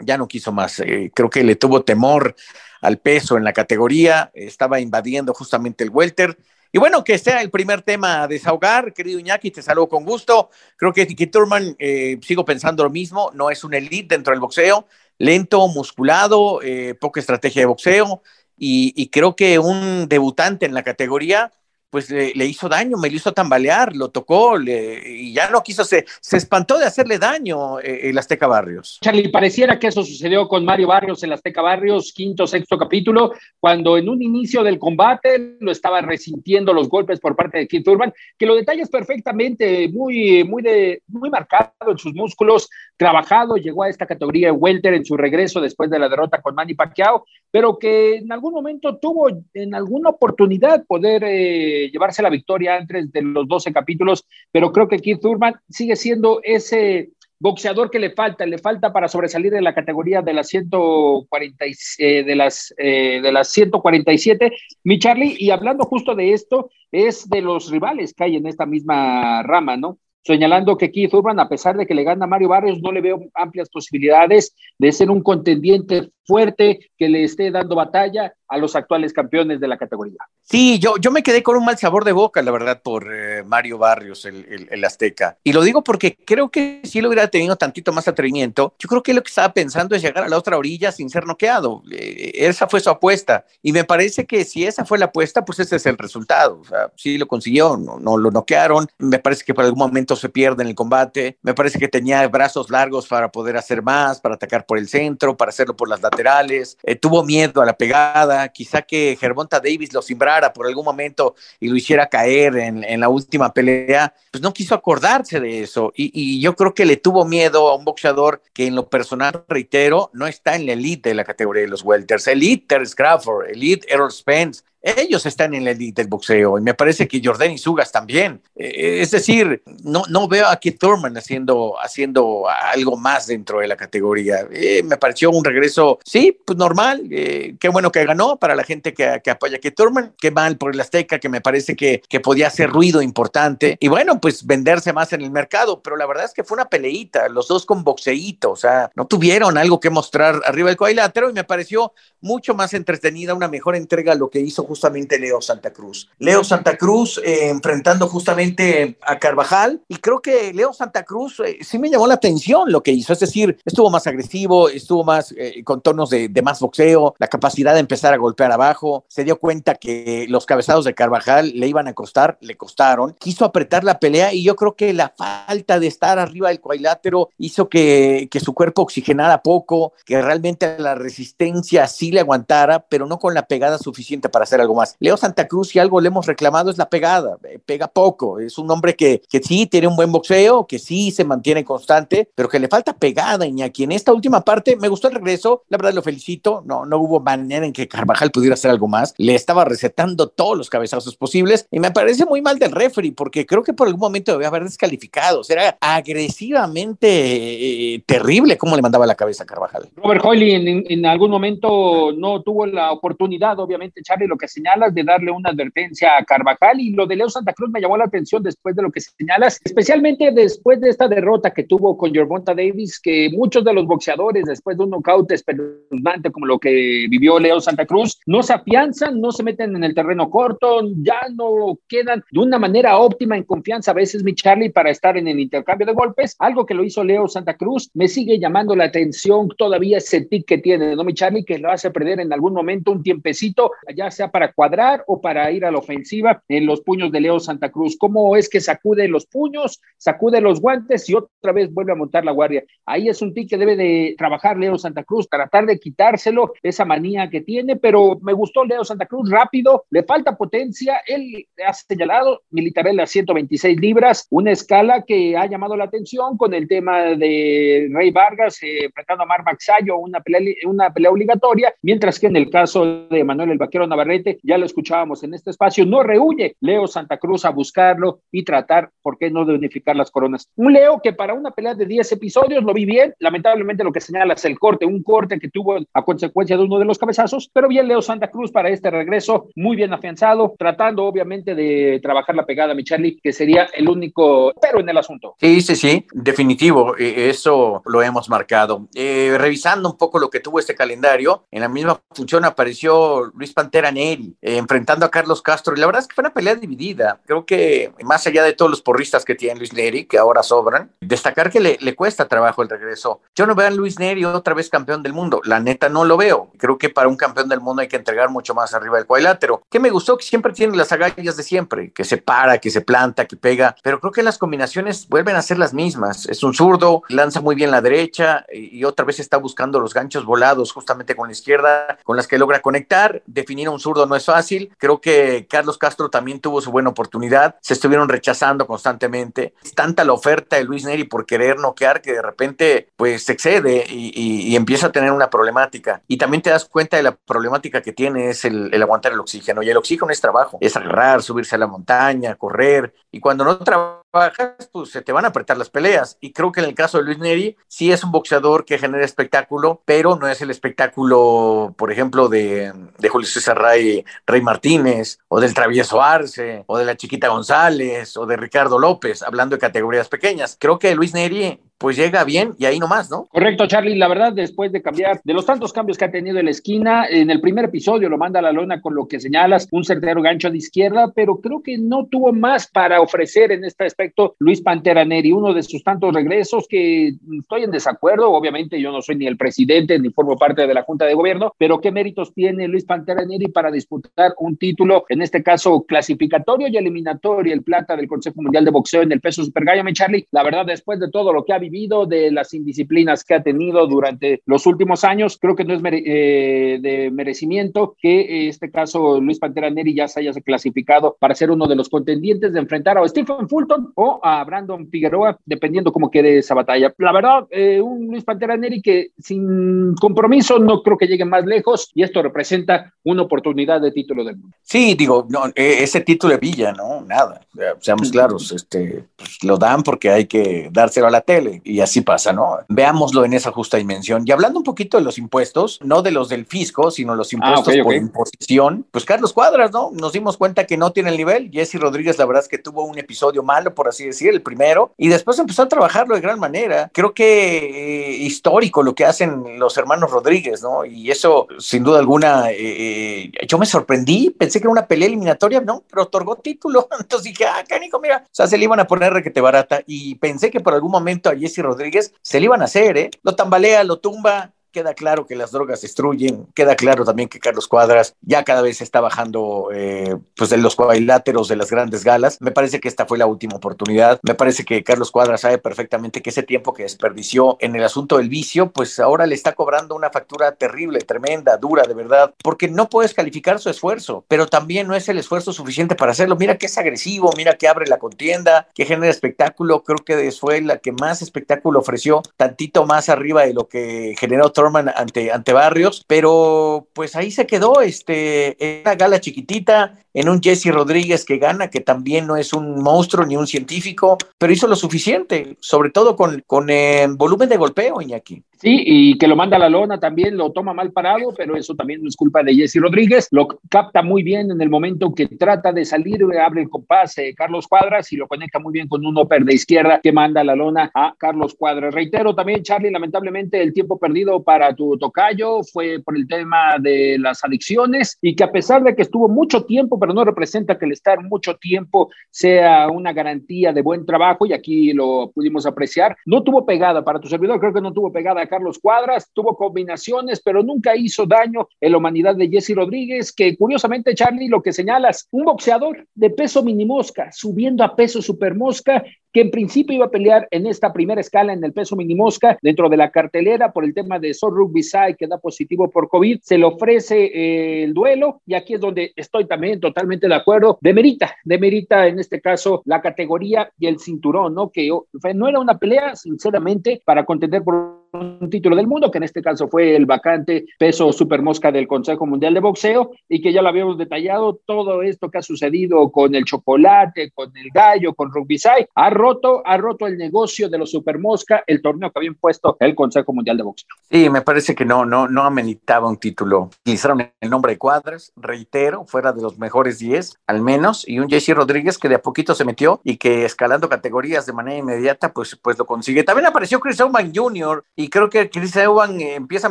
ya 0.00 0.18
no 0.18 0.28
quiso 0.28 0.52
más. 0.52 0.82
creo 1.14 1.30
que 1.30 1.42
le 1.42 1.56
tuvo 1.56 1.82
temor 1.82 2.34
al 2.82 2.98
peso 2.98 3.36
en 3.36 3.44
la 3.44 3.52
categoría, 3.52 4.30
estaba 4.34 4.80
invadiendo 4.80 5.32
justamente 5.32 5.84
el 5.84 5.90
welter 5.90 6.36
y 6.72 6.78
bueno, 6.78 7.04
que 7.04 7.18
sea 7.18 7.42
el 7.42 7.50
primer 7.50 7.82
tema 7.82 8.22
a 8.22 8.28
desahogar, 8.28 8.94
querido 8.94 9.20
Iñaki, 9.20 9.50
te 9.50 9.60
saludo 9.60 9.90
con 9.90 10.06
gusto. 10.06 10.48
Creo 10.76 10.90
que 10.94 11.04
Tiki 11.04 11.26
Turman, 11.26 11.76
eh, 11.78 12.18
sigo 12.22 12.46
pensando 12.46 12.82
lo 12.82 12.88
mismo, 12.88 13.30
no 13.34 13.50
es 13.50 13.62
un 13.62 13.74
elite 13.74 14.14
dentro 14.14 14.32
del 14.32 14.40
boxeo, 14.40 14.86
lento, 15.18 15.68
musculado, 15.68 16.62
eh, 16.62 16.94
poca 16.94 17.20
estrategia 17.20 17.60
de 17.60 17.66
boxeo, 17.66 18.22
y, 18.56 18.94
y, 18.96 19.08
creo 19.08 19.36
que 19.36 19.58
un 19.58 20.08
debutante 20.08 20.66
en 20.66 20.74
la 20.74 20.82
categoría 20.82 21.52
pues 21.92 22.08
le, 22.08 22.46
hizo 22.46 22.70
daño, 22.70 22.96
me 22.96 23.10
lo 23.10 23.16
hizo 23.16 23.32
tambalear, 23.32 23.94
lo 23.94 24.08
tocó 24.08 24.58
y 24.58 25.34
ya 25.34 25.50
no 25.50 25.62
quiso, 25.62 25.84
se, 25.84 26.06
se 26.22 26.38
espantó 26.38 26.78
de 26.78 26.86
hacerle 26.86 27.18
daño 27.18 27.80
eh, 27.80 28.08
el 28.08 28.16
Azteca 28.16 28.46
Barrios. 28.46 28.98
Charlie, 29.02 29.28
pareciera 29.28 29.78
que 29.78 29.88
eso 29.88 30.02
sucedió 30.02 30.48
con 30.48 30.64
Mario 30.64 30.88
Barrios 30.88 31.22
en 31.22 31.34
Azteca 31.34 31.60
Barrios, 31.60 32.14
quinto, 32.14 32.46
sexto 32.46 32.78
capítulo, 32.78 33.34
cuando 33.60 33.98
en 33.98 34.08
un 34.08 34.22
inicio 34.22 34.62
del 34.62 34.78
combate 34.78 35.58
lo 35.60 35.70
estaba 35.70 36.00
resintiendo 36.00 36.72
los 36.72 36.88
golpes 36.88 37.20
por 37.20 37.36
parte 37.36 37.58
de 37.58 37.68
Keith 37.68 37.86
Urban, 37.86 38.14
que 38.38 38.46
lo 38.46 38.54
detallas 38.54 38.88
perfectamente, 38.88 39.86
muy, 39.88 40.44
muy, 40.44 40.62
de, 40.62 41.02
muy 41.08 41.28
marcado 41.28 41.72
en 41.88 41.98
sus 41.98 42.14
músculos, 42.14 42.70
trabajado, 42.96 43.56
llegó 43.56 43.82
a 43.82 43.90
esta 43.90 44.06
categoría 44.06 44.46
de 44.46 44.52
welter 44.52 44.94
en 44.94 45.04
su 45.04 45.18
regreso 45.18 45.60
después 45.60 45.90
de 45.90 45.98
la 45.98 46.08
derrota 46.08 46.40
con 46.40 46.54
Manny 46.54 46.72
Pacquiao, 46.72 47.26
pero 47.50 47.78
que 47.78 48.16
en 48.16 48.32
algún 48.32 48.54
momento 48.54 48.96
tuvo 48.96 49.28
en 49.52 49.74
alguna 49.74 50.08
oportunidad 50.08 50.86
poder... 50.86 51.22
Eh, 51.26 51.81
llevarse 51.90 52.22
la 52.22 52.30
victoria 52.30 52.76
antes 52.76 53.10
de 53.12 53.22
los 53.22 53.46
12 53.48 53.72
capítulos, 53.72 54.26
pero 54.50 54.72
creo 54.72 54.88
que 54.88 54.98
Keith 54.98 55.20
Thurman 55.20 55.54
sigue 55.68 55.96
siendo 55.96 56.40
ese 56.42 57.10
boxeador 57.38 57.90
que 57.90 57.98
le 57.98 58.10
falta, 58.10 58.46
le 58.46 58.58
falta 58.58 58.92
para 58.92 59.08
sobresalir 59.08 59.54
en 59.54 59.64
la 59.64 59.74
categoría 59.74 60.22
de 60.22 60.32
las 60.32 60.46
140 60.48 61.64
eh, 61.98 62.22
de 62.22 62.36
las 62.36 62.72
eh, 62.78 63.20
de 63.20 63.32
las 63.32 63.48
147. 63.50 64.52
Mi 64.84 64.98
Charlie, 65.00 65.36
y 65.38 65.50
hablando 65.50 65.84
justo 65.84 66.14
de 66.14 66.32
esto, 66.32 66.70
es 66.92 67.28
de 67.28 67.42
los 67.42 67.70
rivales 67.70 68.14
que 68.14 68.24
hay 68.24 68.36
en 68.36 68.46
esta 68.46 68.64
misma 68.64 69.42
rama, 69.42 69.76
¿no? 69.76 69.98
señalando 70.24 70.76
que 70.76 70.90
Keith 70.90 71.12
Urban, 71.14 71.40
a 71.40 71.48
pesar 71.48 71.76
de 71.76 71.86
que 71.86 71.94
le 71.94 72.04
gana 72.04 72.26
Mario 72.26 72.48
Barrios, 72.48 72.80
no 72.80 72.92
le 72.92 73.00
veo 73.00 73.20
amplias 73.34 73.68
posibilidades 73.68 74.54
de 74.78 74.92
ser 74.92 75.10
un 75.10 75.22
contendiente 75.22 76.10
fuerte 76.24 76.90
que 76.96 77.08
le 77.08 77.24
esté 77.24 77.50
dando 77.50 77.74
batalla 77.74 78.32
a 78.52 78.58
los 78.58 78.76
actuales 78.76 79.14
campeones 79.14 79.60
de 79.60 79.66
la 79.66 79.78
categoría. 79.78 80.18
Sí, 80.42 80.78
yo, 80.78 80.96
yo 80.98 81.10
me 81.10 81.22
quedé 81.22 81.42
con 81.42 81.56
un 81.56 81.64
mal 81.64 81.78
sabor 81.78 82.04
de 82.04 82.12
boca, 82.12 82.42
la 82.42 82.50
verdad, 82.50 82.82
por 82.82 83.08
eh, 83.10 83.42
Mario 83.44 83.78
Barrios, 83.78 84.26
el, 84.26 84.68
el, 84.70 84.84
Azteca. 84.84 85.38
Y 85.42 85.54
lo 85.54 85.62
digo 85.62 85.82
porque 85.82 86.18
creo 86.22 86.50
que 86.50 86.82
si 86.84 86.98
él 86.98 87.06
hubiera 87.06 87.28
tenido 87.28 87.56
tantito 87.56 87.92
más 87.92 88.08
atrevimiento, 88.08 88.74
yo 88.78 88.90
creo 88.90 89.02
que 89.02 89.14
lo 89.14 89.22
que 89.22 89.30
estaba 89.30 89.54
pensando 89.54 89.96
es 89.96 90.02
llegar 90.02 90.24
a 90.24 90.28
la 90.28 90.36
otra 90.36 90.58
orilla 90.58 90.92
sin 90.92 91.08
ser 91.08 91.26
noqueado. 91.26 91.82
Eh, 91.90 92.32
esa 92.34 92.68
fue 92.68 92.80
su 92.80 92.90
apuesta. 92.90 93.46
Y 93.62 93.72
me 93.72 93.84
parece 93.84 94.26
que 94.26 94.44
si 94.44 94.66
esa 94.66 94.84
fue 94.84 94.98
la 94.98 95.06
apuesta, 95.06 95.46
pues 95.46 95.58
ese 95.60 95.76
es 95.76 95.86
el 95.86 95.96
resultado. 95.96 96.60
O 96.60 96.64
sea, 96.64 96.92
sí 96.96 97.16
lo 97.16 97.26
consiguió, 97.26 97.78
no, 97.78 97.98
no 97.98 98.18
lo 98.18 98.30
noquearon. 98.30 98.86
Me 98.98 99.18
parece 99.18 99.44
que 99.44 99.54
por 99.54 99.64
algún 99.64 99.78
momento 99.78 100.14
se 100.14 100.28
pierde 100.28 100.62
en 100.62 100.68
el 100.68 100.74
combate. 100.74 101.38
Me 101.40 101.54
parece 101.54 101.78
que 101.78 101.88
tenía 101.88 102.28
brazos 102.28 102.68
largos 102.68 103.06
para 103.06 103.32
poder 103.32 103.56
hacer 103.56 103.80
más, 103.80 104.20
para 104.20 104.34
atacar 104.34 104.66
por 104.66 104.76
el 104.76 104.88
centro, 104.88 105.38
para 105.38 105.48
hacerlo 105.48 105.74
por 105.74 105.88
las 105.88 106.02
laterales. 106.02 106.76
Eh, 106.82 106.96
tuvo 106.96 107.24
miedo 107.24 107.62
a 107.62 107.64
la 107.64 107.78
pegada. 107.78 108.41
Quizá 108.48 108.82
que 108.82 109.16
Gervonta 109.18 109.60
Davis 109.60 109.92
lo 109.92 110.02
simbrara 110.02 110.52
por 110.52 110.66
algún 110.66 110.84
momento 110.84 111.34
y 111.60 111.68
lo 111.68 111.76
hiciera 111.76 112.08
caer 112.08 112.56
en, 112.56 112.84
en 112.84 113.00
la 113.00 113.08
última 113.08 113.52
pelea, 113.52 114.14
pues 114.30 114.42
no 114.42 114.52
quiso 114.52 114.74
acordarse 114.74 115.40
de 115.40 115.62
eso. 115.62 115.92
Y, 115.96 116.10
y, 116.12 116.40
yo 116.40 116.54
creo 116.56 116.74
que 116.74 116.84
le 116.84 116.96
tuvo 116.96 117.24
miedo 117.24 117.68
a 117.68 117.76
un 117.76 117.84
boxeador 117.84 118.42
que 118.52 118.66
en 118.66 118.74
lo 118.74 118.88
personal, 118.88 119.44
reitero, 119.48 120.10
no 120.12 120.26
está 120.26 120.56
en 120.56 120.66
la 120.66 120.72
elite 120.72 121.10
de 121.10 121.14
la 121.14 121.24
categoría 121.24 121.62
de 121.62 121.68
los 121.68 121.84
welters. 121.84 122.26
Elite 122.26 122.66
Terence 122.66 122.94
Crawford, 122.94 123.50
elite 123.50 123.86
Errol 123.92 124.12
Spence, 124.12 124.62
ellos 124.82 125.24
están 125.26 125.54
en 125.54 125.64
la 125.64 125.70
elite 125.70 126.02
del 126.02 126.08
boxeo 126.08 126.58
y 126.58 126.60
me 126.60 126.74
parece 126.74 127.06
que 127.06 127.20
Jordan 127.22 127.52
y 127.52 127.58
Sugas 127.58 127.92
también. 127.92 128.42
Eh, 128.56 128.98
es 129.00 129.12
decir, 129.12 129.62
no, 129.84 130.02
no 130.08 130.26
veo 130.26 130.48
a 130.48 130.56
Keith 130.56 130.78
Thurman 130.78 131.16
haciendo, 131.16 131.76
haciendo 131.80 132.46
algo 132.48 132.96
más 132.96 133.28
dentro 133.28 133.60
de 133.60 133.68
la 133.68 133.76
categoría. 133.76 134.46
Eh, 134.50 134.82
me 134.82 134.96
pareció 134.96 135.30
un 135.30 135.44
regreso, 135.44 135.98
sí, 136.04 136.36
pues 136.44 136.58
normal. 136.58 137.06
Eh, 137.10 137.54
qué 137.60 137.68
bueno 137.68 137.92
que 137.92 138.04
ganó 138.04 138.36
para 138.36 138.56
la 138.56 138.64
gente 138.64 138.92
que, 138.92 139.20
que 139.22 139.30
apoya 139.30 139.56
a 139.56 139.60
Keith 139.60 139.76
Thurman. 139.76 140.14
Qué 140.18 140.30
mal 140.30 140.56
por 140.56 140.74
el 140.74 140.80
Azteca, 140.80 141.18
que 141.18 141.28
me 141.28 141.40
parece 141.40 141.76
que, 141.76 142.02
que 142.08 142.20
podía 142.20 142.48
hacer 142.48 142.70
ruido 142.70 143.02
importante. 143.02 143.76
Y 143.78 143.88
bueno, 143.88 144.20
pues 144.20 144.44
venderse 144.46 144.92
más 144.92 145.12
en 145.12 145.22
el 145.22 145.30
mercado. 145.30 145.80
Pero 145.80 145.96
la 145.96 146.06
verdad 146.06 146.24
es 146.24 146.32
que 146.32 146.44
fue 146.44 146.56
una 146.56 146.68
peleita, 146.68 147.28
los 147.28 147.46
dos 147.46 147.64
con 147.66 147.84
boxeíto. 147.84 148.50
O 148.50 148.56
sea, 148.56 148.90
no 148.96 149.06
tuvieron 149.06 149.56
algo 149.58 149.78
que 149.78 149.90
mostrar 149.90 150.40
arriba 150.44 150.68
del 150.68 150.76
cuadrilátero 150.76 151.30
y 151.30 151.32
me 151.32 151.44
pareció 151.44 151.92
mucho 152.20 152.54
más 152.54 152.74
entretenida, 152.74 153.34
una 153.34 153.48
mejor 153.48 153.76
entrega 153.76 154.12
a 154.12 154.16
lo 154.16 154.30
que 154.30 154.40
hizo 154.40 154.64
justamente 154.72 155.18
Leo 155.18 155.42
Santa 155.42 155.70
Cruz. 155.70 156.08
Leo 156.18 156.42
Santa 156.42 156.78
Cruz 156.78 157.20
eh, 157.22 157.50
enfrentando 157.50 158.08
justamente 158.08 158.96
a 159.02 159.18
Carvajal. 159.18 159.82
Y 159.86 159.96
creo 159.96 160.22
que 160.22 160.54
Leo 160.54 160.72
Santa 160.72 161.04
Cruz 161.04 161.40
eh, 161.40 161.58
sí 161.60 161.78
me 161.78 161.90
llamó 161.90 162.06
la 162.06 162.14
atención 162.14 162.72
lo 162.72 162.82
que 162.82 162.90
hizo, 162.92 163.12
es 163.12 163.20
decir, 163.20 163.58
estuvo 163.66 163.90
más 163.90 164.06
agresivo, 164.06 164.70
estuvo 164.70 165.04
más 165.04 165.34
eh, 165.36 165.62
con 165.62 165.82
tonos 165.82 166.08
de, 166.08 166.30
más 166.42 166.60
boxeo, 166.60 167.14
la 167.18 167.28
capacidad 167.28 167.74
de 167.74 167.80
empezar 167.80 168.14
a 168.14 168.16
golpear 168.16 168.50
abajo, 168.50 169.04
se 169.08 169.24
dio 169.24 169.38
cuenta 169.38 169.74
que 169.74 170.24
los 170.30 170.46
cabezados 170.46 170.86
de 170.86 170.94
Carvajal 170.94 171.52
le 171.54 171.68
iban 171.68 171.86
a 171.86 171.92
costar, 171.92 172.38
le 172.40 172.56
costaron, 172.56 173.14
quiso 173.18 173.44
apretar 173.44 173.84
la 173.84 174.00
pelea 174.00 174.32
y 174.32 174.42
yo 174.42 174.56
creo 174.56 174.74
que 174.74 174.94
la 174.94 175.12
falta 175.14 175.78
de 175.78 175.86
estar 175.86 176.18
arriba 176.18 176.48
del 176.48 176.60
cuadrilátero 176.60 177.28
hizo 177.36 177.68
que, 177.68 178.28
que 178.30 178.40
su 178.40 178.54
cuerpo 178.54 178.82
oxigenara 178.82 179.42
poco, 179.42 179.92
que 180.06 180.22
realmente 180.22 180.78
la 180.78 180.94
resistencia 180.94 181.86
sí 181.88 182.10
le 182.10 182.20
aguantara, 182.20 182.86
pero 182.88 183.06
no 183.06 183.18
con 183.18 183.34
la 183.34 183.46
pegada 183.46 183.76
suficiente 183.76 184.30
para 184.30 184.44
hacer 184.44 184.61
algo 184.62 184.74
más. 184.74 184.96
Leo 185.00 185.16
Santa 185.16 185.48
Cruz, 185.48 185.68
si 185.68 185.78
algo 185.78 186.00
le 186.00 186.08
hemos 186.08 186.26
reclamado, 186.26 186.70
es 186.70 186.78
la 186.78 186.88
pegada, 186.88 187.38
eh, 187.48 187.58
pega 187.64 187.88
poco, 187.88 188.38
es 188.38 188.58
un 188.58 188.70
hombre 188.70 188.94
que, 188.94 189.22
que 189.28 189.40
sí 189.40 189.66
tiene 189.66 189.86
un 189.86 189.96
buen 189.96 190.12
boxeo, 190.12 190.66
que 190.66 190.78
sí 190.78 191.10
se 191.10 191.24
mantiene 191.24 191.64
constante, 191.64 192.28
pero 192.34 192.48
que 192.48 192.58
le 192.58 192.68
falta 192.68 192.94
pegada, 192.94 193.46
Iñaki. 193.46 193.84
En 193.84 193.92
esta 193.92 194.12
última 194.12 194.42
parte 194.42 194.76
me 194.76 194.88
gustó 194.88 195.08
el 195.08 195.14
regreso, 195.14 195.62
la 195.68 195.78
verdad 195.78 195.94
lo 195.94 196.02
felicito, 196.02 196.62
no, 196.66 196.84
no 196.84 196.98
hubo 196.98 197.20
manera 197.20 197.66
en 197.66 197.72
que 197.72 197.88
Carvajal 197.88 198.30
pudiera 198.30 198.54
hacer 198.54 198.70
algo 198.70 198.88
más, 198.88 199.14
le 199.18 199.34
estaba 199.34 199.64
recetando 199.64 200.28
todos 200.28 200.56
los 200.56 200.70
cabezazos 200.70 201.16
posibles 201.16 201.66
y 201.70 201.80
me 201.80 201.90
parece 201.90 202.24
muy 202.24 202.42
mal 202.42 202.58
del 202.58 202.72
referee, 202.72 203.12
porque 203.12 203.46
creo 203.46 203.62
que 203.62 203.72
por 203.72 203.86
algún 203.86 204.00
momento 204.00 204.32
debía 204.32 204.48
haber 204.48 204.64
descalificado, 204.64 205.40
o 205.40 205.44
era 205.48 205.76
agresivamente 205.80 207.94
eh, 207.94 208.02
terrible 208.06 208.56
cómo 208.56 208.76
le 208.76 208.82
mandaba 208.82 209.06
la 209.06 209.14
cabeza 209.14 209.44
a 209.44 209.46
Carvajal. 209.46 209.88
Robert 209.96 210.24
Hoyley 210.24 210.52
en, 210.52 210.84
en 210.88 211.06
algún 211.06 211.30
momento 211.30 212.12
no 212.16 212.42
tuvo 212.42 212.66
la 212.66 212.92
oportunidad, 212.92 213.58
obviamente, 213.58 214.02
Charlie, 214.02 214.26
lo 214.26 214.36
que 214.36 214.48
señalas, 214.52 214.94
de 214.94 215.04
darle 215.04 215.30
una 215.30 215.50
advertencia 215.50 216.16
a 216.16 216.24
Carvajal 216.24 216.80
y 216.80 216.90
lo 216.90 217.06
de 217.06 217.16
Leo 217.16 217.28
Santa 217.28 217.52
Cruz 217.52 217.70
me 217.70 217.80
llamó 217.80 217.96
la 217.96 218.04
atención 218.04 218.42
después 218.42 218.76
de 218.76 218.82
lo 218.82 218.90
que 218.90 219.00
señalas, 219.00 219.60
especialmente 219.64 220.30
después 220.32 220.80
de 220.80 220.90
esta 220.90 221.08
derrota 221.08 221.50
que 221.50 221.64
tuvo 221.64 221.96
con 221.96 222.12
Gervonta 222.12 222.54
Davis, 222.54 223.00
que 223.00 223.30
muchos 223.32 223.64
de 223.64 223.72
los 223.72 223.86
boxeadores, 223.86 224.44
después 224.44 224.76
de 224.76 224.84
un 224.84 224.90
knockout 224.90 225.30
espeluznante 225.32 226.30
como 226.30 226.46
lo 226.46 226.58
que 226.58 227.06
vivió 227.08 227.38
Leo 227.38 227.60
Santa 227.60 227.86
Cruz, 227.86 228.18
no 228.26 228.42
se 228.42 228.52
afianzan, 228.52 229.20
no 229.20 229.32
se 229.32 229.42
meten 229.42 229.76
en 229.76 229.84
el 229.84 229.94
terreno 229.94 230.30
corto, 230.30 230.82
ya 231.02 231.20
no 231.34 231.78
quedan 231.88 232.22
de 232.30 232.40
una 232.40 232.58
manera 232.58 232.98
óptima 232.98 233.36
en 233.36 233.44
confianza 233.44 233.90
a 233.90 233.94
veces, 233.94 234.22
mi 234.22 234.34
Charlie, 234.34 234.70
para 234.70 234.90
estar 234.90 235.16
en 235.16 235.28
el 235.28 235.40
intercambio 235.40 235.86
de 235.86 235.92
golpes, 235.92 236.36
algo 236.38 236.66
que 236.66 236.74
lo 236.74 236.84
hizo 236.84 237.04
Leo 237.04 237.28
Santa 237.28 237.56
Cruz, 237.56 237.90
me 237.94 238.08
sigue 238.08 238.38
llamando 238.38 238.76
la 238.76 238.84
atención 238.84 239.48
todavía 239.56 239.98
ese 239.98 240.22
tic 240.22 240.46
que 240.46 240.58
tiene, 240.58 240.96
¿no, 240.96 241.04
mi 241.04 241.14
Charlie? 241.14 241.44
Que 241.44 241.58
lo 241.58 241.70
hace 241.70 241.90
perder 241.90 242.20
en 242.20 242.32
algún 242.32 242.52
momento 242.52 242.92
un 242.92 243.02
tiempecito, 243.02 243.72
ya 243.94 244.10
sea 244.10 244.30
para 244.30 244.41
cuadrar 244.50 245.04
o 245.06 245.20
para 245.20 245.50
ir 245.52 245.64
a 245.64 245.70
la 245.70 245.78
ofensiva 245.78 246.42
en 246.48 246.66
los 246.66 246.80
puños 246.80 247.12
de 247.12 247.20
Leo 247.20 247.38
Santa 247.38 247.70
Cruz. 247.70 247.96
¿Cómo 247.98 248.34
es 248.36 248.48
que 248.48 248.60
sacude 248.60 249.06
los 249.06 249.26
puños, 249.26 249.80
sacude 249.98 250.40
los 250.40 250.60
guantes 250.60 251.08
y 251.10 251.14
otra 251.14 251.52
vez 251.52 251.72
vuelve 251.72 251.92
a 251.92 251.96
montar 251.96 252.24
la 252.24 252.32
guardia? 252.32 252.64
Ahí 252.86 253.08
es 253.08 253.22
un 253.22 253.34
tic 253.34 253.50
que 253.50 253.58
debe 253.58 253.76
de 253.76 254.14
trabajar 254.16 254.56
Leo 254.56 254.78
Santa 254.78 255.04
Cruz, 255.04 255.28
tratar 255.28 255.66
de 255.66 255.78
quitárselo, 255.78 256.54
esa 256.62 256.84
manía 256.84 257.28
que 257.28 257.42
tiene, 257.42 257.76
pero 257.76 258.18
me 258.22 258.32
gustó 258.32 258.64
Leo 258.64 258.84
Santa 258.84 259.06
Cruz 259.06 259.30
rápido, 259.30 259.84
le 259.90 260.02
falta 260.02 260.36
potencia, 260.36 261.02
él 261.06 261.46
ha 261.66 261.72
señalado 261.72 262.40
militar 262.50 262.86
en 262.88 262.96
las 262.96 263.10
126 263.10 263.78
libras, 263.78 264.26
una 264.30 264.52
escala 264.52 265.02
que 265.02 265.36
ha 265.36 265.46
llamado 265.46 265.76
la 265.76 265.84
atención 265.84 266.36
con 266.36 266.54
el 266.54 266.66
tema 266.66 267.02
de 267.16 267.88
Rey 267.92 268.10
Vargas 268.10 268.62
eh, 268.62 268.86
enfrentando 268.86 269.24
a 269.24 269.26
Mar 269.26 269.44
Maxayo, 269.44 269.96
una 269.98 270.20
pelea, 270.20 270.54
una 270.66 270.92
pelea 270.92 271.10
obligatoria, 271.10 271.74
mientras 271.82 272.18
que 272.18 272.26
en 272.26 272.36
el 272.36 272.50
caso 272.50 273.06
de 273.08 273.24
Manuel 273.24 273.50
el 273.50 273.58
Vaquero 273.58 273.86
Navarrete, 273.86 274.31
ya 274.42 274.58
lo 274.58 274.66
escuchábamos 274.66 275.22
en 275.22 275.34
este 275.34 275.50
espacio, 275.50 275.86
no 275.86 276.02
rehuye 276.02 276.56
Leo 276.60 276.86
Santa 276.86 277.18
Cruz 277.18 277.44
a 277.44 277.50
buscarlo 277.50 278.20
y 278.30 278.44
tratar, 278.44 278.90
¿por 279.02 279.18
qué 279.18 279.30
no, 279.30 279.44
de 279.44 279.54
unificar 279.54 279.96
las 279.96 280.10
coronas? 280.10 280.48
Un 280.56 280.72
Leo 280.72 281.00
que 281.02 281.12
para 281.12 281.34
una 281.34 281.50
pelea 281.50 281.74
de 281.74 281.86
10 281.86 282.12
episodios 282.12 282.64
lo 282.64 282.72
vi 282.72 282.84
bien, 282.84 283.14
lamentablemente 283.18 283.84
lo 283.84 283.92
que 283.92 284.00
señala 284.00 284.34
es 284.34 284.44
el 284.44 284.58
corte, 284.58 284.86
un 284.86 285.02
corte 285.02 285.38
que 285.38 285.48
tuvo 285.48 285.76
a 285.92 286.04
consecuencia 286.04 286.56
de 286.56 286.64
uno 286.64 286.78
de 286.78 286.84
los 286.84 286.98
cabezazos, 286.98 287.50
pero 287.52 287.68
bien 287.68 287.88
Leo 287.88 288.02
Santa 288.02 288.30
Cruz 288.30 288.50
para 288.50 288.68
este 288.68 288.90
regreso, 288.90 289.48
muy 289.56 289.76
bien 289.76 289.92
afianzado, 289.92 290.54
tratando 290.58 291.04
obviamente 291.04 291.54
de 291.54 292.00
trabajar 292.02 292.34
la 292.34 292.46
pegada 292.46 292.74
mi 292.74 292.84
Charlie, 292.84 293.18
que 293.22 293.32
sería 293.32 293.68
el 293.74 293.88
único 293.88 294.52
pero 294.60 294.80
en 294.80 294.88
el 294.88 294.98
asunto. 294.98 295.34
Sí, 295.38 295.60
sí, 295.60 295.76
sí, 295.76 296.06
definitivo, 296.12 296.96
eso 296.96 297.82
lo 297.86 298.02
hemos 298.02 298.28
marcado. 298.28 298.88
Eh, 298.94 299.34
revisando 299.38 299.90
un 299.90 299.96
poco 299.96 300.18
lo 300.18 300.30
que 300.30 300.40
tuvo 300.40 300.58
este 300.58 300.74
calendario, 300.74 301.44
en 301.50 301.60
la 301.60 301.68
misma 301.68 302.00
función 302.10 302.44
apareció 302.44 303.30
Luis 303.34 303.52
Pantera 303.52 303.90
Neri 303.90 304.21
eh, 304.40 304.56
enfrentando 304.56 305.06
a 305.06 305.10
Carlos 305.10 305.42
Castro 305.42 305.74
y 305.76 305.80
la 305.80 305.86
verdad 305.86 306.02
es 306.02 306.08
que 306.08 306.14
fue 306.14 306.22
una 306.22 306.34
pelea 306.34 306.54
dividida. 306.54 307.20
Creo 307.26 307.44
que 307.46 307.92
más 308.02 308.26
allá 308.26 308.42
de 308.42 308.52
todos 308.52 308.70
los 308.70 308.82
porristas 308.82 309.24
que 309.24 309.34
tiene 309.34 309.58
Luis 309.58 309.72
Neri, 309.72 310.04
que 310.04 310.18
ahora 310.18 310.42
sobran, 310.42 310.90
destacar 311.00 311.50
que 311.50 311.60
le, 311.60 311.78
le 311.80 311.94
cuesta 311.94 312.28
trabajo 312.28 312.62
el 312.62 312.68
regreso. 312.68 313.20
Yo 313.34 313.46
no 313.46 313.54
veo 313.54 313.66
a 313.66 313.70
Luis 313.70 313.98
Neri 313.98 314.24
otra 314.24 314.54
vez 314.54 314.68
campeón 314.68 315.02
del 315.02 315.12
mundo, 315.12 315.40
la 315.44 315.60
neta 315.60 315.88
no 315.88 316.04
lo 316.04 316.16
veo. 316.16 316.50
Creo 316.58 316.78
que 316.78 316.90
para 316.90 317.08
un 317.08 317.16
campeón 317.16 317.48
del 317.48 317.60
mundo 317.60 317.82
hay 317.82 317.88
que 317.88 317.96
entregar 317.96 318.30
mucho 318.30 318.54
más 318.54 318.74
arriba 318.74 318.96
del 318.96 319.06
cuadrilátero. 319.06 319.62
Que 319.70 319.80
me 319.80 319.90
gustó 319.90 320.16
que 320.16 320.24
siempre 320.24 320.52
tiene 320.52 320.76
las 320.76 320.92
agallas 320.92 321.36
de 321.36 321.42
siempre, 321.42 321.92
que 321.92 322.04
se 322.04 322.18
para, 322.18 322.58
que 322.58 322.70
se 322.70 322.80
planta, 322.80 323.26
que 323.26 323.36
pega, 323.36 323.76
pero 323.82 324.00
creo 324.00 324.12
que 324.12 324.22
las 324.22 324.38
combinaciones 324.38 325.08
vuelven 325.08 325.36
a 325.36 325.42
ser 325.42 325.58
las 325.58 325.74
mismas. 325.74 326.26
Es 326.26 326.42
un 326.42 326.54
zurdo, 326.54 327.02
lanza 327.08 327.40
muy 327.40 327.54
bien 327.54 327.70
la 327.70 327.80
derecha 327.80 328.44
y 328.52 328.84
otra 328.84 329.04
vez 329.04 329.20
está 329.20 329.36
buscando 329.36 329.80
los 329.80 329.94
ganchos 329.94 330.24
volados 330.24 330.72
justamente 330.72 331.14
con 331.16 331.28
la 331.28 331.32
izquierda, 331.32 331.98
con 332.04 332.16
las 332.16 332.26
que 332.26 332.38
logra 332.38 332.60
conectar. 332.60 333.22
Definir 333.26 333.68
a 333.68 333.70
un 333.70 333.80
zurdo 333.80 334.01
no 334.06 334.16
es 334.16 334.24
fácil. 334.24 334.74
Creo 334.78 335.00
que 335.00 335.46
Carlos 335.48 335.78
Castro 335.78 336.10
también 336.10 336.40
tuvo 336.40 336.60
su 336.60 336.70
buena 336.70 336.90
oportunidad. 336.90 337.56
Se 337.60 337.74
estuvieron 337.74 338.08
rechazando 338.08 338.66
constantemente. 338.66 339.54
Es 339.64 339.74
tanta 339.74 340.04
la 340.04 340.12
oferta 340.12 340.56
de 340.56 340.64
Luis 340.64 340.84
Neri 340.84 341.04
por 341.04 341.26
querer 341.26 341.58
noquear 341.58 342.02
que 342.02 342.12
de 342.12 342.22
repente 342.22 342.88
pues 342.96 343.24
se 343.24 343.32
excede 343.32 343.84
y, 343.88 344.54
empieza 344.56 344.88
a 344.88 344.92
tener 344.92 345.10
una 345.12 345.30
problemática. 345.30 346.02
Y 346.06 346.18
también 346.18 346.42
te 346.42 346.50
das 346.50 346.66
cuenta 346.66 346.96
de 346.96 347.02
la 347.02 347.12
problemática 347.16 347.80
que 347.80 347.92
tiene 347.92 348.30
es 348.30 348.44
el, 348.44 348.72
el 348.72 348.82
aguantar 348.82 349.12
el 349.12 349.20
oxígeno. 349.20 349.62
Y 349.62 349.70
el 349.70 349.76
oxígeno 349.76 350.12
es 350.12 350.20
trabajo, 350.20 350.58
es 350.60 350.76
agarrar, 350.76 351.22
subirse 351.22 351.54
a 351.54 351.58
la 351.58 351.66
montaña, 351.66 352.34
correr. 352.34 352.94
Y 353.10 353.20
cuando 353.20 353.44
no 353.44 353.58
trabajas, 353.58 354.01
pues 354.12 354.90
se 354.90 355.02
te 355.02 355.12
van 355.12 355.24
a 355.24 355.28
apretar 355.28 355.56
las 355.56 355.70
peleas. 355.70 356.18
Y 356.20 356.32
creo 356.32 356.52
que 356.52 356.60
en 356.60 356.66
el 356.66 356.74
caso 356.74 356.98
de 356.98 357.04
Luis 357.04 357.18
Neri, 357.18 357.56
sí 357.66 357.90
es 357.90 358.04
un 358.04 358.12
boxeador 358.12 358.64
que 358.64 358.78
genera 358.78 359.04
espectáculo, 359.04 359.82
pero 359.84 360.16
no 360.16 360.28
es 360.28 360.40
el 360.42 360.50
espectáculo, 360.50 361.74
por 361.76 361.90
ejemplo, 361.90 362.28
de, 362.28 362.72
de 362.98 363.08
Julio 363.08 363.26
César 363.26 363.60
Rey, 363.60 364.04
Rey 364.26 364.40
Martínez, 364.42 365.18
o 365.28 365.40
del 365.40 365.54
Travieso 365.54 366.02
Arce, 366.02 366.64
o 366.66 366.78
de 366.78 366.84
la 366.84 366.96
Chiquita 366.96 367.28
González, 367.28 368.16
o 368.16 368.26
de 368.26 368.36
Ricardo 368.36 368.78
López, 368.78 369.22
hablando 369.22 369.56
de 369.56 369.60
categorías 369.60 370.08
pequeñas. 370.08 370.56
Creo 370.60 370.78
que 370.78 370.94
Luis 370.94 371.14
Neri 371.14 371.60
pues 371.82 371.96
llega 371.96 372.22
bien 372.22 372.54
y 372.58 372.64
ahí 372.64 372.78
nomás, 372.78 373.10
¿no? 373.10 373.26
Correcto, 373.26 373.66
Charlie. 373.66 373.96
La 373.96 374.06
verdad, 374.06 374.32
después 374.32 374.70
de 374.70 374.80
cambiar, 374.80 375.20
de 375.24 375.34
los 375.34 375.44
tantos 375.44 375.72
cambios 375.72 375.98
que 375.98 376.04
ha 376.04 376.12
tenido 376.12 376.38
en 376.38 376.44
la 376.44 376.52
esquina, 376.52 377.06
en 377.08 377.28
el 377.28 377.40
primer 377.40 377.64
episodio 377.64 378.08
lo 378.08 378.16
manda 378.16 378.38
a 378.38 378.42
la 378.42 378.52
lona 378.52 378.80
con 378.80 378.94
lo 378.94 379.08
que 379.08 379.18
señalas, 379.18 379.66
un 379.72 379.82
certero 379.82 380.22
gancho 380.22 380.48
de 380.48 380.58
izquierda, 380.58 381.10
pero 381.12 381.40
creo 381.40 381.60
que 381.60 381.78
no 381.78 382.06
tuvo 382.06 382.32
más 382.32 382.68
para 382.68 383.00
ofrecer 383.00 383.50
en 383.50 383.64
este 383.64 383.84
aspecto 383.84 384.36
Luis 384.38 384.60
Pantera 384.60 385.04
Neri, 385.04 385.32
uno 385.32 385.52
de 385.52 385.64
sus 385.64 385.82
tantos 385.82 386.14
regresos 386.14 386.68
que 386.68 387.14
estoy 387.40 387.64
en 387.64 387.72
desacuerdo. 387.72 388.30
Obviamente, 388.30 388.80
yo 388.80 388.92
no 388.92 389.02
soy 389.02 389.16
ni 389.16 389.26
el 389.26 389.36
presidente 389.36 389.98
ni 389.98 390.10
formo 390.10 390.36
parte 390.36 390.68
de 390.68 390.74
la 390.74 390.84
Junta 390.84 391.04
de 391.04 391.14
Gobierno, 391.14 391.52
pero 391.58 391.80
¿qué 391.80 391.90
méritos 391.90 392.32
tiene 392.32 392.68
Luis 392.68 392.84
Pantera 392.84 393.24
Neri 393.24 393.48
para 393.48 393.72
disputar 393.72 394.34
un 394.38 394.56
título, 394.56 395.04
en 395.08 395.20
este 395.20 395.42
caso 395.42 395.82
clasificatorio 395.82 396.68
y 396.68 396.76
eliminatorio, 396.76 397.52
el 397.52 397.64
plata 397.64 397.96
del 397.96 398.06
Consejo 398.06 398.40
Mundial 398.40 398.64
de 398.64 398.70
Boxeo 398.70 399.02
en 399.02 399.10
el 399.10 399.20
peso 399.20 399.42
super 399.42 399.64
gallo, 399.64 399.82
mi 399.82 399.92
Charlie? 399.92 400.28
La 400.30 400.44
verdad, 400.44 400.64
después 400.64 401.00
de 401.00 401.10
todo 401.10 401.32
lo 401.32 401.44
que 401.44 401.52
ha 401.52 401.58
vivido, 401.58 401.71
vivido, 401.72 402.06
de 402.06 402.30
las 402.30 402.54
indisciplinas 402.54 403.24
que 403.24 403.34
ha 403.34 403.42
tenido 403.42 403.86
durante 403.86 404.42
los 404.46 404.66
últimos 404.66 405.04
años. 405.04 405.38
Creo 405.40 405.56
que 405.56 405.64
no 405.64 405.74
es 405.74 405.80
eh, 405.84 406.78
de 406.80 407.10
merecimiento 407.10 407.96
que 407.98 408.48
este 408.48 408.70
caso 408.70 409.20
Luis 409.20 409.38
Pantera 409.38 409.70
Neri 409.70 409.94
ya 409.94 410.06
se 410.06 410.20
haya 410.20 410.32
clasificado 410.44 411.16
para 411.18 411.34
ser 411.34 411.50
uno 411.50 411.66
de 411.66 411.76
los 411.76 411.88
contendientes 411.88 412.52
de 412.52 412.60
enfrentar 412.60 412.98
a 412.98 413.08
Stephen 413.08 413.48
Fulton 413.48 413.92
o 413.94 414.20
a 414.22 414.44
Brandon 414.44 414.88
Figueroa, 414.88 415.38
dependiendo 415.44 415.92
cómo 415.92 416.10
quede 416.10 416.38
esa 416.38 416.54
batalla. 416.54 416.92
La 416.98 417.12
verdad, 417.12 417.46
eh, 417.50 417.80
un 417.80 418.08
Luis 418.08 418.24
Pantera 418.24 418.56
Neri 418.56 418.82
que 418.82 419.08
sin 419.18 419.94
compromiso 419.94 420.58
no 420.58 420.82
creo 420.82 420.98
que 420.98 421.06
llegue 421.06 421.24
más 421.24 421.44
lejos 421.46 421.90
y 421.94 422.02
esto 422.02 422.22
representa 422.22 422.92
una 423.04 423.22
oportunidad 423.22 423.80
de 423.80 423.92
título 423.92 424.24
del 424.24 424.36
mundo. 424.36 424.56
Sí, 424.62 424.94
digo, 424.94 425.26
no, 425.28 425.46
e, 425.54 425.82
ese 425.82 426.00
título 426.00 426.34
de 426.34 426.38
Villa, 426.38 426.72
¿no? 426.72 427.00
Nada, 427.02 427.40
seamos 427.80 428.10
claros, 428.10 428.52
este, 428.52 429.04
pues, 429.16 429.42
lo 429.42 429.56
dan 429.56 429.82
porque 429.82 430.10
hay 430.10 430.26
que 430.26 430.68
dárselo 430.70 431.06
a 431.06 431.10
la 431.10 431.20
tele 431.20 431.51
y 431.64 431.80
así 431.80 432.00
pasa, 432.00 432.32
¿no? 432.32 432.58
Veámoslo 432.68 433.24
en 433.24 433.34
esa 433.34 433.52
justa 433.52 433.76
dimensión. 433.76 434.22
Y 434.26 434.32
hablando 434.32 434.58
un 434.58 434.64
poquito 434.64 434.96
de 434.96 435.04
los 435.04 435.18
impuestos, 435.18 435.78
no 435.82 436.02
de 436.02 436.10
los 436.10 436.28
del 436.28 436.46
fisco, 436.46 436.90
sino 436.90 437.14
los 437.14 437.32
ah, 437.32 437.36
impuestos 437.36 437.74
por 437.82 437.94
imposición, 437.94 438.86
pues 438.90 439.04
Carlos 439.04 439.32
Cuadras, 439.32 439.72
¿no? 439.72 439.90
Nos 439.92 440.12
dimos 440.12 440.36
cuenta 440.36 440.66
que 440.66 440.76
no 440.76 440.92
tiene 440.92 441.10
el 441.10 441.16
nivel. 441.16 441.50
Jesse 441.50 441.74
Rodríguez, 441.74 442.18
la 442.18 442.26
verdad 442.26 442.42
es 442.42 442.48
que 442.48 442.58
tuvo 442.58 442.84
un 442.84 442.98
episodio 442.98 443.42
malo, 443.42 443.74
por 443.74 443.88
así 443.88 444.06
decir, 444.06 444.30
el 444.30 444.42
primero, 444.42 444.92
y 444.96 445.08
después 445.08 445.38
empezó 445.38 445.62
a 445.62 445.68
trabajarlo 445.68 446.14
de 446.14 446.20
gran 446.20 446.38
manera. 446.38 446.90
Creo 446.92 447.14
que 447.14 448.10
eh, 448.12 448.16
histórico 448.16 448.82
lo 448.82 448.94
que 448.94 449.04
hacen 449.04 449.58
los 449.58 449.76
hermanos 449.76 450.10
Rodríguez, 450.10 450.62
¿no? 450.62 450.84
Y 450.84 451.10
eso, 451.10 451.46
sin 451.58 451.82
duda 451.82 451.98
alguna, 451.98 452.50
eh, 452.50 452.56
eh, 452.58 453.32
yo 453.46 453.58
me 453.58 453.66
sorprendí, 453.66 454.30
pensé 454.30 454.60
que 454.60 454.64
era 454.64 454.72
una 454.72 454.86
pelea 454.86 455.08
eliminatoria, 455.08 455.60
¿no? 455.60 455.82
Pero 455.88 456.02
otorgó 456.02 456.36
título. 456.36 456.88
Entonces 457.00 457.32
dije, 457.32 457.44
ah, 457.46 457.64
cánico, 457.68 457.98
mira, 458.00 458.24
o 458.24 458.28
sea, 458.30 458.46
se 458.46 458.58
le 458.58 458.64
iban 458.64 458.80
a 458.80 458.86
poner 458.86 459.12
requete 459.12 459.40
barata 459.40 459.82
y 459.86 460.14
pensé 460.16 460.50
que 460.50 460.60
por 460.60 460.74
algún 460.74 460.90
momento 460.90 461.30
Jesse 461.42 461.62
Rodríguez 461.62 462.14
se 462.22 462.40
le 462.40 462.46
iban 462.46 462.62
a 462.62 462.66
hacer, 462.66 462.96
¿eh? 462.96 463.10
Lo 463.22 463.34
tambalea, 463.34 463.84
lo 463.84 463.98
tumba, 463.98 464.54
queda 464.72 464.94
claro 464.94 465.26
que 465.26 465.36
las 465.36 465.52
drogas 465.52 465.82
destruyen, 465.82 466.46
queda 466.54 466.74
claro 466.74 467.04
también 467.04 467.28
que 467.28 467.38
Carlos 467.38 467.68
Cuadras 467.68 468.16
ya 468.22 468.42
cada 468.44 468.62
vez 468.62 468.80
está 468.80 469.00
bajando 469.00 469.68
eh, 469.72 470.16
pues 470.36 470.50
de 470.50 470.56
los 470.56 470.74
cuadriláteros 470.74 471.48
de 471.48 471.56
las 471.56 471.70
grandes 471.70 472.04
galas. 472.04 472.38
Me 472.40 472.50
parece 472.50 472.80
que 472.80 472.88
esta 472.88 473.06
fue 473.06 473.18
la 473.18 473.26
última 473.26 473.56
oportunidad. 473.56 474.18
Me 474.22 474.34
parece 474.34 474.64
que 474.64 474.82
Carlos 474.82 475.10
Cuadras 475.10 475.42
sabe 475.42 475.58
perfectamente 475.58 476.22
que 476.22 476.30
ese 476.30 476.42
tiempo 476.42 476.72
que 476.72 476.82
desperdició 476.82 477.56
en 477.60 477.76
el 477.76 477.84
asunto 477.84 478.18
del 478.18 478.28
vicio, 478.28 478.70
pues 478.70 478.98
ahora 478.98 479.26
le 479.26 479.34
está 479.34 479.52
cobrando 479.52 479.94
una 479.94 480.10
factura 480.10 480.52
terrible, 480.52 481.00
tremenda, 481.00 481.56
dura, 481.56 481.84
de 481.84 481.94
verdad, 481.94 482.34
porque 482.42 482.68
no 482.68 482.88
puedes 482.88 483.14
calificar 483.14 483.60
su 483.60 483.70
esfuerzo, 483.70 484.24
pero 484.28 484.46
también 484.46 484.88
no 484.88 484.94
es 484.94 485.08
el 485.08 485.18
esfuerzo 485.18 485.52
suficiente 485.52 485.94
para 485.94 486.12
hacerlo. 486.12 486.36
Mira 486.36 486.56
que 486.56 486.66
es 486.66 486.78
agresivo, 486.78 487.30
mira 487.36 487.56
que 487.56 487.68
abre 487.68 487.86
la 487.86 487.98
contienda, 487.98 488.68
que 488.74 488.84
genera 488.84 489.10
espectáculo. 489.10 489.82
Creo 489.82 489.98
que 489.98 490.32
fue 490.32 490.60
la 490.60 490.78
que 490.78 490.92
más 490.92 491.22
espectáculo 491.22 491.80
ofreció, 491.80 492.22
tantito 492.36 492.86
más 492.86 493.08
arriba 493.08 493.42
de 493.42 493.54
lo 493.54 493.68
que 493.68 494.14
generó 494.18 494.50
ante, 494.96 495.32
ante 495.32 495.52
Barrios, 495.52 496.04
pero 496.06 496.86
pues 496.92 497.16
ahí 497.16 497.30
se 497.30 497.46
quedó, 497.46 497.80
este, 497.80 498.56
en 498.64 498.82
una 498.82 498.94
gala 498.94 499.20
chiquitita, 499.20 499.98
en 500.14 500.28
un 500.28 500.42
Jesse 500.42 500.66
Rodríguez 500.66 501.24
que 501.24 501.38
gana, 501.38 501.70
que 501.70 501.80
también 501.80 502.26
no 502.26 502.36
es 502.36 502.52
un 502.52 502.82
monstruo 502.82 503.26
ni 503.26 503.36
un 503.36 503.46
científico, 503.46 504.18
pero 504.38 504.52
hizo 504.52 504.66
lo 504.66 504.76
suficiente, 504.76 505.56
sobre 505.60 505.90
todo 505.90 506.16
con, 506.16 506.42
con 506.46 506.68
eh, 506.70 507.06
volumen 507.10 507.48
de 507.48 507.56
golpeo, 507.56 508.00
Iñaki. 508.00 508.42
Sí, 508.62 508.80
y 508.86 509.18
que 509.18 509.26
lo 509.26 509.34
manda 509.34 509.56
a 509.56 509.58
la 509.58 509.68
lona 509.68 509.98
también, 509.98 510.36
lo 510.36 510.52
toma 510.52 510.72
mal 510.72 510.92
parado, 510.92 511.34
pero 511.36 511.56
eso 511.56 511.74
también 511.74 512.00
no 512.00 512.08
es 512.08 512.14
culpa 512.14 512.44
de 512.44 512.54
Jesse 512.54 512.76
Rodríguez. 512.76 513.26
Lo 513.32 513.48
capta 513.68 514.02
muy 514.02 514.22
bien 514.22 514.52
en 514.52 514.60
el 514.60 514.70
momento 514.70 515.12
que 515.12 515.26
trata 515.26 515.72
de 515.72 515.84
salir, 515.84 516.22
abre 516.40 516.62
el 516.62 516.68
compás 516.68 517.18
eh, 517.18 517.34
Carlos 517.36 517.66
Cuadras 517.66 518.12
y 518.12 518.16
lo 518.16 518.28
conecta 518.28 518.60
muy 518.60 518.72
bien 518.72 518.86
con 518.86 519.04
un 519.04 519.18
upper 519.18 519.44
de 519.44 519.54
izquierda 519.54 519.98
que 520.00 520.12
manda 520.12 520.42
a 520.42 520.44
la 520.44 520.54
lona 520.54 520.92
a 520.94 521.12
Carlos 521.18 521.56
Cuadras. 521.58 521.92
Reitero 521.92 522.36
también, 522.36 522.62
Charlie, 522.62 522.92
lamentablemente 522.92 523.60
el 523.60 523.72
tiempo 523.72 523.98
perdido 523.98 524.44
para 524.44 524.72
tu 524.76 524.96
tocayo 524.96 525.64
fue 525.64 525.98
por 525.98 526.16
el 526.16 526.28
tema 526.28 526.76
de 526.78 527.16
las 527.18 527.42
adicciones 527.42 528.16
y 528.22 528.36
que 528.36 528.44
a 528.44 528.52
pesar 528.52 528.84
de 528.84 528.94
que 528.94 529.02
estuvo 529.02 529.26
mucho 529.28 529.64
tiempo, 529.64 529.98
pero 529.98 530.14
no 530.14 530.24
representa 530.24 530.78
que 530.78 530.84
el 530.84 530.92
estar 530.92 531.20
mucho 531.20 531.56
tiempo 531.56 532.10
sea 532.30 532.86
una 532.90 533.12
garantía 533.12 533.72
de 533.72 533.82
buen 533.82 534.06
trabajo 534.06 534.46
y 534.46 534.52
aquí 534.52 534.92
lo 534.92 535.32
pudimos 535.34 535.66
apreciar, 535.66 536.16
no 536.26 536.44
tuvo 536.44 536.64
pegada 536.64 537.04
para 537.04 537.18
tu 537.18 537.26
servidor, 537.26 537.58
creo 537.58 537.72
que 537.72 537.80
no 537.80 537.92
tuvo 537.92 538.12
pegada 538.12 538.51
Carlos 538.52 538.78
Cuadras, 538.78 539.30
tuvo 539.32 539.56
combinaciones, 539.56 540.42
pero 540.44 540.62
nunca 540.62 540.94
hizo 540.94 541.24
daño 541.24 541.68
en 541.80 541.92
la 541.92 541.96
humanidad 541.96 542.36
de 542.36 542.50
Jesse 542.50 542.74
Rodríguez, 542.74 543.32
que 543.32 543.56
curiosamente, 543.56 544.14
Charlie, 544.14 544.48
lo 544.48 544.60
que 544.60 544.74
señalas, 544.74 545.26
un 545.30 545.46
boxeador 545.46 546.06
de 546.14 546.28
peso 546.28 546.62
minimosca, 546.62 547.32
subiendo 547.32 547.82
a 547.82 547.96
peso 547.96 548.20
supermosca, 548.20 549.04
que 549.32 549.40
en 549.40 549.50
principio 549.50 549.96
iba 549.96 550.06
a 550.06 550.10
pelear 550.10 550.46
en 550.50 550.66
esta 550.66 550.92
primera 550.92 551.20
escala 551.20 551.52
en 551.52 551.64
el 551.64 551.72
peso 551.72 551.96
minimosca 551.96 552.58
dentro 552.62 552.88
de 552.88 552.96
la 552.96 553.10
cartelera 553.10 553.72
por 553.72 553.84
el 553.84 553.94
tema 553.94 554.18
de 554.18 554.34
Sol 554.34 554.54
Rugby 554.54 554.82
que 555.18 555.26
da 555.26 555.38
positivo 555.38 555.88
por 555.90 556.08
COVID, 556.08 556.40
se 556.42 556.58
le 556.58 556.64
ofrece 556.64 557.24
eh, 557.24 557.84
el 557.84 557.94
duelo 557.94 558.42
y 558.46 558.54
aquí 558.54 558.74
es 558.74 558.80
donde 558.80 559.12
estoy 559.16 559.46
también 559.46 559.80
totalmente 559.80 560.28
de 560.28 560.34
acuerdo, 560.34 560.78
demerita, 560.80 561.34
demerita 561.44 562.06
en 562.06 562.18
este 562.18 562.40
caso 562.40 562.82
la 562.84 563.00
categoría 563.00 563.70
y 563.78 563.86
el 563.86 563.98
cinturón, 563.98 564.54
¿no? 564.54 564.70
Que 564.70 564.90
no 565.34 565.48
era 565.48 565.60
una 565.60 565.78
pelea, 565.78 566.14
sinceramente, 566.16 567.02
para 567.04 567.24
contender 567.24 567.62
por 567.62 568.02
un 568.12 568.50
título 568.50 568.76
del 568.76 568.86
mundo, 568.86 569.10
que 569.10 569.18
en 569.18 569.24
este 569.24 569.40
caso 569.42 569.68
fue 569.68 569.96
el 569.96 570.04
vacante 570.04 570.66
peso 570.78 571.12
supermosca 571.12 571.72
del 571.72 571.88
Consejo 571.88 572.26
Mundial 572.26 572.54
de 572.54 572.60
Boxeo, 572.60 573.12
y 573.28 573.40
que 573.40 573.52
ya 573.52 573.62
lo 573.62 573.68
habíamos 573.68 573.96
detallado, 573.96 574.60
todo 574.66 575.02
esto 575.02 575.30
que 575.30 575.38
ha 575.38 575.42
sucedido 575.42 576.10
con 576.10 576.34
el 576.34 576.44
chocolate, 576.44 577.30
con 577.30 577.56
el 577.56 577.68
gallo, 577.72 578.14
con 578.14 578.30
Rugby 578.30 578.58
ha 578.94 579.10
roto, 579.22 579.62
ha 579.64 579.76
roto 579.76 580.08
el 580.08 580.18
negocio 580.18 580.68
de 580.68 580.78
los 580.78 580.90
supermosca, 580.90 581.62
el 581.68 581.80
torneo 581.80 582.10
que 582.10 582.18
había 582.18 582.30
impuesto 582.30 582.76
el 582.80 582.96
Consejo 582.96 583.32
Mundial 583.32 583.56
de 583.56 583.62
Boxeo. 583.62 583.88
Sí, 584.10 584.28
me 584.28 584.42
parece 584.42 584.74
que 584.74 584.84
no, 584.84 585.04
no, 585.04 585.28
no 585.28 585.44
amenitaba 585.44 586.08
un 586.08 586.16
título. 586.16 586.70
Utilizaron 586.80 587.30
el 587.40 587.50
nombre 587.50 587.72
de 587.72 587.78
Cuadras, 587.78 588.32
reitero, 588.34 589.04
fuera 589.06 589.32
de 589.32 589.40
los 589.40 589.58
mejores 589.58 590.00
10, 590.00 590.40
al 590.48 590.60
menos, 590.60 591.08
y 591.08 591.20
un 591.20 591.28
Jesse 591.28 591.54
Rodríguez 591.54 591.98
que 591.98 592.08
de 592.08 592.16
a 592.16 592.22
poquito 592.22 592.56
se 592.56 592.64
metió 592.64 593.00
y 593.04 593.16
que 593.16 593.44
escalando 593.44 593.88
categorías 593.88 594.44
de 594.44 594.52
manera 594.52 594.78
inmediata, 594.78 595.32
pues, 595.32 595.56
pues 595.62 595.78
lo 595.78 595.86
consigue. 595.86 596.24
También 596.24 596.46
apareció 596.46 596.80
Chris 596.80 597.00
Oman 597.00 597.32
Jr., 597.32 597.84
y 597.94 598.08
creo 598.08 598.28
que 598.28 598.50
Chris 598.50 598.74
Ewan 598.74 599.20
eh, 599.20 599.34
empieza 599.34 599.68
a 599.68 599.70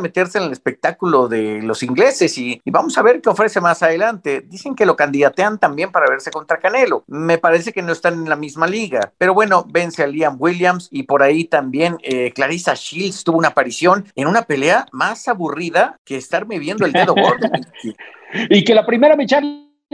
meterse 0.00 0.38
en 0.38 0.44
el 0.44 0.52
espectáculo 0.52 1.28
de 1.28 1.60
los 1.62 1.82
ingleses 1.82 2.38
y, 2.38 2.62
vamos 2.66 2.96
a 2.96 3.02
ver 3.02 3.20
qué 3.20 3.28
ofrece 3.28 3.60
más 3.60 3.82
adelante. 3.82 4.40
Dicen 4.40 4.74
que 4.74 4.86
lo 4.86 4.96
candidatean 4.96 5.58
también 5.58 5.92
para 5.92 6.08
verse 6.08 6.30
contra 6.30 6.58
Canelo. 6.58 7.04
Me 7.06 7.36
parece 7.36 7.72
que 7.72 7.82
no 7.82 7.92
están 7.92 8.14
en 8.14 8.28
la 8.28 8.36
misma 8.36 8.66
liga, 8.66 9.12
pero 9.18 9.34
bueno, 9.34 9.41
vence 9.66 10.02
a 10.02 10.06
Liam 10.06 10.36
Williams 10.38 10.88
y 10.90 11.04
por 11.04 11.22
ahí 11.22 11.44
también 11.44 11.96
eh, 12.02 12.32
Clarissa 12.32 12.74
Shields 12.74 13.24
tuvo 13.24 13.38
una 13.38 13.48
aparición 13.48 14.06
en 14.14 14.28
una 14.28 14.42
pelea 14.42 14.86
más 14.92 15.28
aburrida 15.28 15.98
que 16.04 16.16
estarme 16.16 16.58
viendo 16.58 16.86
el 16.86 16.92
dedo 16.92 17.14
gordo. 17.14 17.48
y 18.50 18.64
que 18.64 18.74
la 18.74 18.86
primera 18.86 19.16
me 19.16 19.26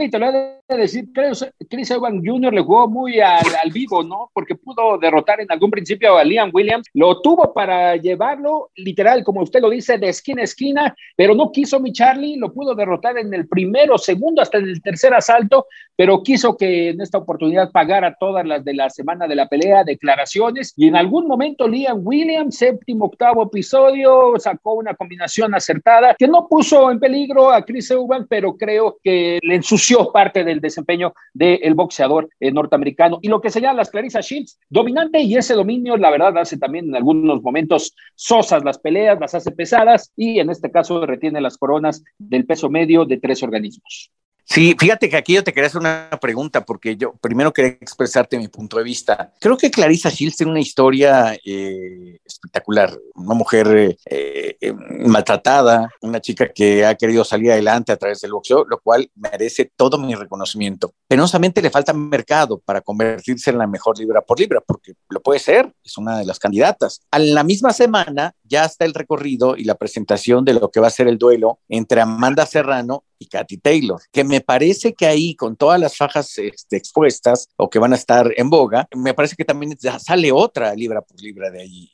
y 0.03 0.09
te 0.09 0.19
lo 0.19 0.29
he 0.29 0.31
de 0.31 0.77
decir, 0.77 1.05
creo 1.13 1.33
Chris 1.69 1.91
Evans 1.91 2.21
Jr. 2.25 2.53
le 2.53 2.61
jugó 2.61 2.87
muy 2.87 3.19
al, 3.19 3.71
vivo, 3.73 4.03
¿no? 4.03 4.29
Porque 4.33 4.55
pudo 4.55 4.97
derrotar 4.97 5.41
en 5.41 5.51
algún 5.51 5.71
principio 5.71 6.17
a 6.17 6.23
Liam 6.23 6.51
Williams, 6.53 6.87
lo 6.93 7.21
tuvo 7.21 7.53
para 7.53 7.95
llevarlo, 7.95 8.69
literal, 8.75 9.23
como 9.23 9.41
usted 9.41 9.61
lo 9.61 9.69
dice, 9.69 9.97
de 9.97 10.09
esquina 10.09 10.41
a 10.41 10.45
esquina, 10.45 10.95
pero 11.15 11.35
no 11.35 11.51
quiso 11.51 11.79
mi 11.79 11.91
Charlie, 11.91 12.37
lo 12.37 12.53
pudo 12.53 12.75
derrotar 12.75 13.17
en 13.17 13.33
el 13.33 13.47
primero, 13.47 13.97
segundo, 13.97 14.41
hasta 14.41 14.57
en 14.59 14.65
el 14.65 14.81
tercer 14.81 15.13
asalto, 15.13 15.65
pero 15.95 16.23
quiso 16.23 16.55
que 16.55 16.89
en 16.89 17.01
esta 17.01 17.17
oportunidad 17.17 17.71
pagara 17.71 18.15
todas 18.19 18.45
las 18.45 18.63
de 18.63 18.73
la 18.73 18.89
semana 18.89 19.27
de 19.27 19.35
la 19.35 19.47
pelea, 19.47 19.83
declaraciones, 19.83 20.73
y 20.77 20.87
en 20.87 20.95
algún 20.95 21.27
momento 21.27 21.67
Liam 21.67 22.01
Williams, 22.03 22.57
séptimo, 22.57 23.05
octavo 23.05 23.43
episodio, 23.43 24.33
sacó 24.37 24.73
una 24.73 24.93
combinación 24.93 25.53
acertada 25.55 26.15
que 26.17 26.27
no 26.27 26.47
puso 26.47 26.91
en 26.91 26.99
peligro 26.99 27.51
a 27.51 27.63
Chris 27.63 27.91
Evans, 27.91 28.27
pero 28.29 28.55
creo 28.55 28.97
que 29.03 29.39
le 29.41 29.55
ensució 29.55 29.88
parte 30.11 30.43
del 30.43 30.61
desempeño 30.61 31.13
del 31.33 31.73
boxeador 31.73 32.29
eh, 32.39 32.51
norteamericano. 32.51 33.19
Y 33.21 33.27
lo 33.27 33.41
que 33.41 33.49
señala 33.49 33.77
las 33.77 33.89
Clarissa 33.89 34.21
Shields, 34.21 34.59
dominante 34.69 35.21
y 35.21 35.35
ese 35.35 35.53
dominio, 35.53 35.97
la 35.97 36.11
verdad, 36.11 36.37
hace 36.37 36.57
también 36.57 36.89
en 36.89 36.95
algunos 36.95 37.41
momentos 37.41 37.95
sosas 38.15 38.63
las 38.63 38.77
peleas, 38.79 39.19
las 39.19 39.35
hace 39.35 39.51
pesadas 39.51 40.11
y 40.15 40.39
en 40.39 40.49
este 40.49 40.71
caso 40.71 41.05
retiene 41.05 41.41
las 41.41 41.57
coronas 41.57 42.03
del 42.17 42.45
peso 42.45 42.69
medio 42.69 43.05
de 43.05 43.17
tres 43.17 43.43
organismos. 43.43 44.11
Sí, 44.51 44.75
fíjate 44.79 45.09
que 45.09 45.15
aquí 45.15 45.33
yo 45.33 45.43
te 45.43 45.53
quería 45.53 45.67
hacer 45.67 45.79
una 45.79 46.09
pregunta, 46.19 46.65
porque 46.65 46.97
yo 46.97 47.13
primero 47.21 47.53
quería 47.53 47.77
expresarte 47.79 48.35
mi 48.39 48.47
punto 48.47 48.77
de 48.77 48.83
vista. 48.83 49.31
Creo 49.39 49.55
que 49.55 49.69
Clarissa 49.69 50.09
Shields 50.09 50.37
tiene 50.37 50.51
una 50.51 50.59
historia 50.59 51.37
eh, 51.45 52.19
espectacular, 52.25 52.97
una 53.13 53.35
mujer 53.35 53.95
eh, 54.05 54.57
eh, 54.59 54.73
maltratada, 54.73 55.91
una 56.01 56.19
chica 56.19 56.51
que 56.51 56.83
ha 56.83 56.95
querido 56.95 57.23
salir 57.23 57.51
adelante 57.51 57.91
a 57.91 57.97
través 57.97 58.21
del 58.21 58.31
boxeo, 58.31 58.65
lo 58.67 58.79
cual 58.79 59.11
merece 59.13 59.71
todo 59.75 59.99
mi 59.99 60.15
reconocimiento. 60.15 60.95
Penosamente 61.07 61.61
le 61.61 61.69
falta 61.69 61.93
mercado 61.93 62.57
para 62.57 62.81
convertirse 62.81 63.51
en 63.51 63.59
la 63.59 63.67
mejor 63.67 63.99
libra 63.99 64.21
por 64.21 64.39
libra, 64.39 64.61
porque 64.65 64.93
lo 65.09 65.21
puede 65.21 65.39
ser, 65.39 65.71
es 65.83 65.95
una 65.99 66.17
de 66.17 66.25
las 66.25 66.39
candidatas. 66.39 67.01
A 67.11 67.19
la 67.19 67.43
misma 67.43 67.71
semana, 67.71 68.33
ya 68.49 68.65
está 68.65 68.85
el 68.85 68.93
recorrido 68.93 69.55
y 69.55 69.63
la 69.63 69.75
presentación 69.75 70.43
de 70.43 70.53
lo 70.53 70.71
que 70.71 70.79
va 70.79 70.87
a 70.87 70.91
ser 70.91 71.07
el 71.07 71.17
duelo 71.17 71.59
entre 71.69 72.01
Amanda 72.01 72.45
Serrano 72.45 73.03
y 73.19 73.27
Katy 73.27 73.57
Taylor, 73.57 74.01
que 74.11 74.23
me 74.23 74.41
parece 74.41 74.93
que 74.93 75.05
ahí 75.05 75.35
con 75.35 75.57
todas 75.57 75.79
las 75.79 75.97
fajas 75.97 76.37
este, 76.37 76.77
expuestas 76.77 77.49
o 77.57 77.69
que 77.69 77.77
van 77.77 77.91
a 77.91 77.97
estar 77.97 78.31
en 78.37 78.49
boga, 78.49 78.87
me 78.95 79.13
parece 79.13 79.35
que 79.35 79.43
también 79.43 79.77
sale 79.99 80.31
otra 80.31 80.73
libra 80.73 81.01
por 81.01 81.21
libra 81.21 81.51
de 81.51 81.61
ahí 81.61 81.91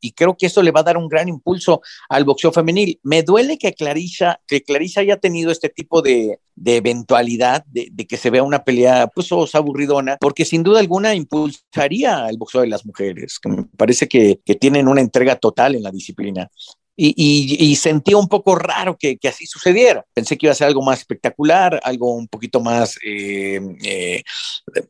y 0.00 0.12
creo 0.12 0.36
que 0.36 0.46
eso 0.46 0.62
le 0.62 0.72
va 0.72 0.80
a 0.80 0.84
dar 0.84 0.96
un 0.96 1.08
gran 1.08 1.28
impulso 1.28 1.82
al 2.08 2.24
boxeo 2.24 2.50
femenil. 2.50 2.98
Me 3.04 3.22
duele 3.22 3.58
que 3.58 3.74
Clarissa, 3.74 4.40
que 4.46 4.62
Clarissa 4.62 5.00
haya 5.00 5.18
tenido 5.18 5.52
este 5.52 5.68
tipo 5.68 6.02
de, 6.02 6.40
de 6.56 6.76
eventualidad 6.76 7.64
de, 7.66 7.90
que 8.08 8.16
se 8.16 8.30
vea 8.30 8.42
una 8.42 8.64
pelea 8.64 9.06
pues 9.06 9.30
aburridona, 9.54 10.16
porque 10.20 10.44
sin 10.44 10.64
duda 10.64 10.80
alguna 10.80 11.14
impulsaría 11.14 12.26
el 12.28 12.38
boxeo 12.38 12.62
de 12.62 12.66
las 12.66 12.84
mujeres, 12.84 13.38
que 13.38 13.48
me 13.48 13.64
parece 13.76 14.08
que 14.08 14.40
tienen 14.58 14.88
una 14.88 15.00
entrega 15.00 15.36
total 15.36 15.69
en 15.74 15.82
la 15.82 15.90
disciplina 15.90 16.50
y, 17.02 17.76
sentía 17.76 18.16
un 18.16 18.28
poco 18.28 18.56
raro 18.56 18.96
que, 18.98 19.18
así 19.26 19.46
sucediera. 19.46 20.04
Pensé 20.12 20.36
que 20.36 20.46
iba 20.46 20.52
a 20.52 20.56
ser 20.56 20.66
algo 20.66 20.82
más 20.82 20.98
espectacular, 20.98 21.80
algo 21.82 22.14
un 22.14 22.28
poquito 22.28 22.60
más 22.60 22.98
eh, 23.04 23.60
eh, 23.82 24.22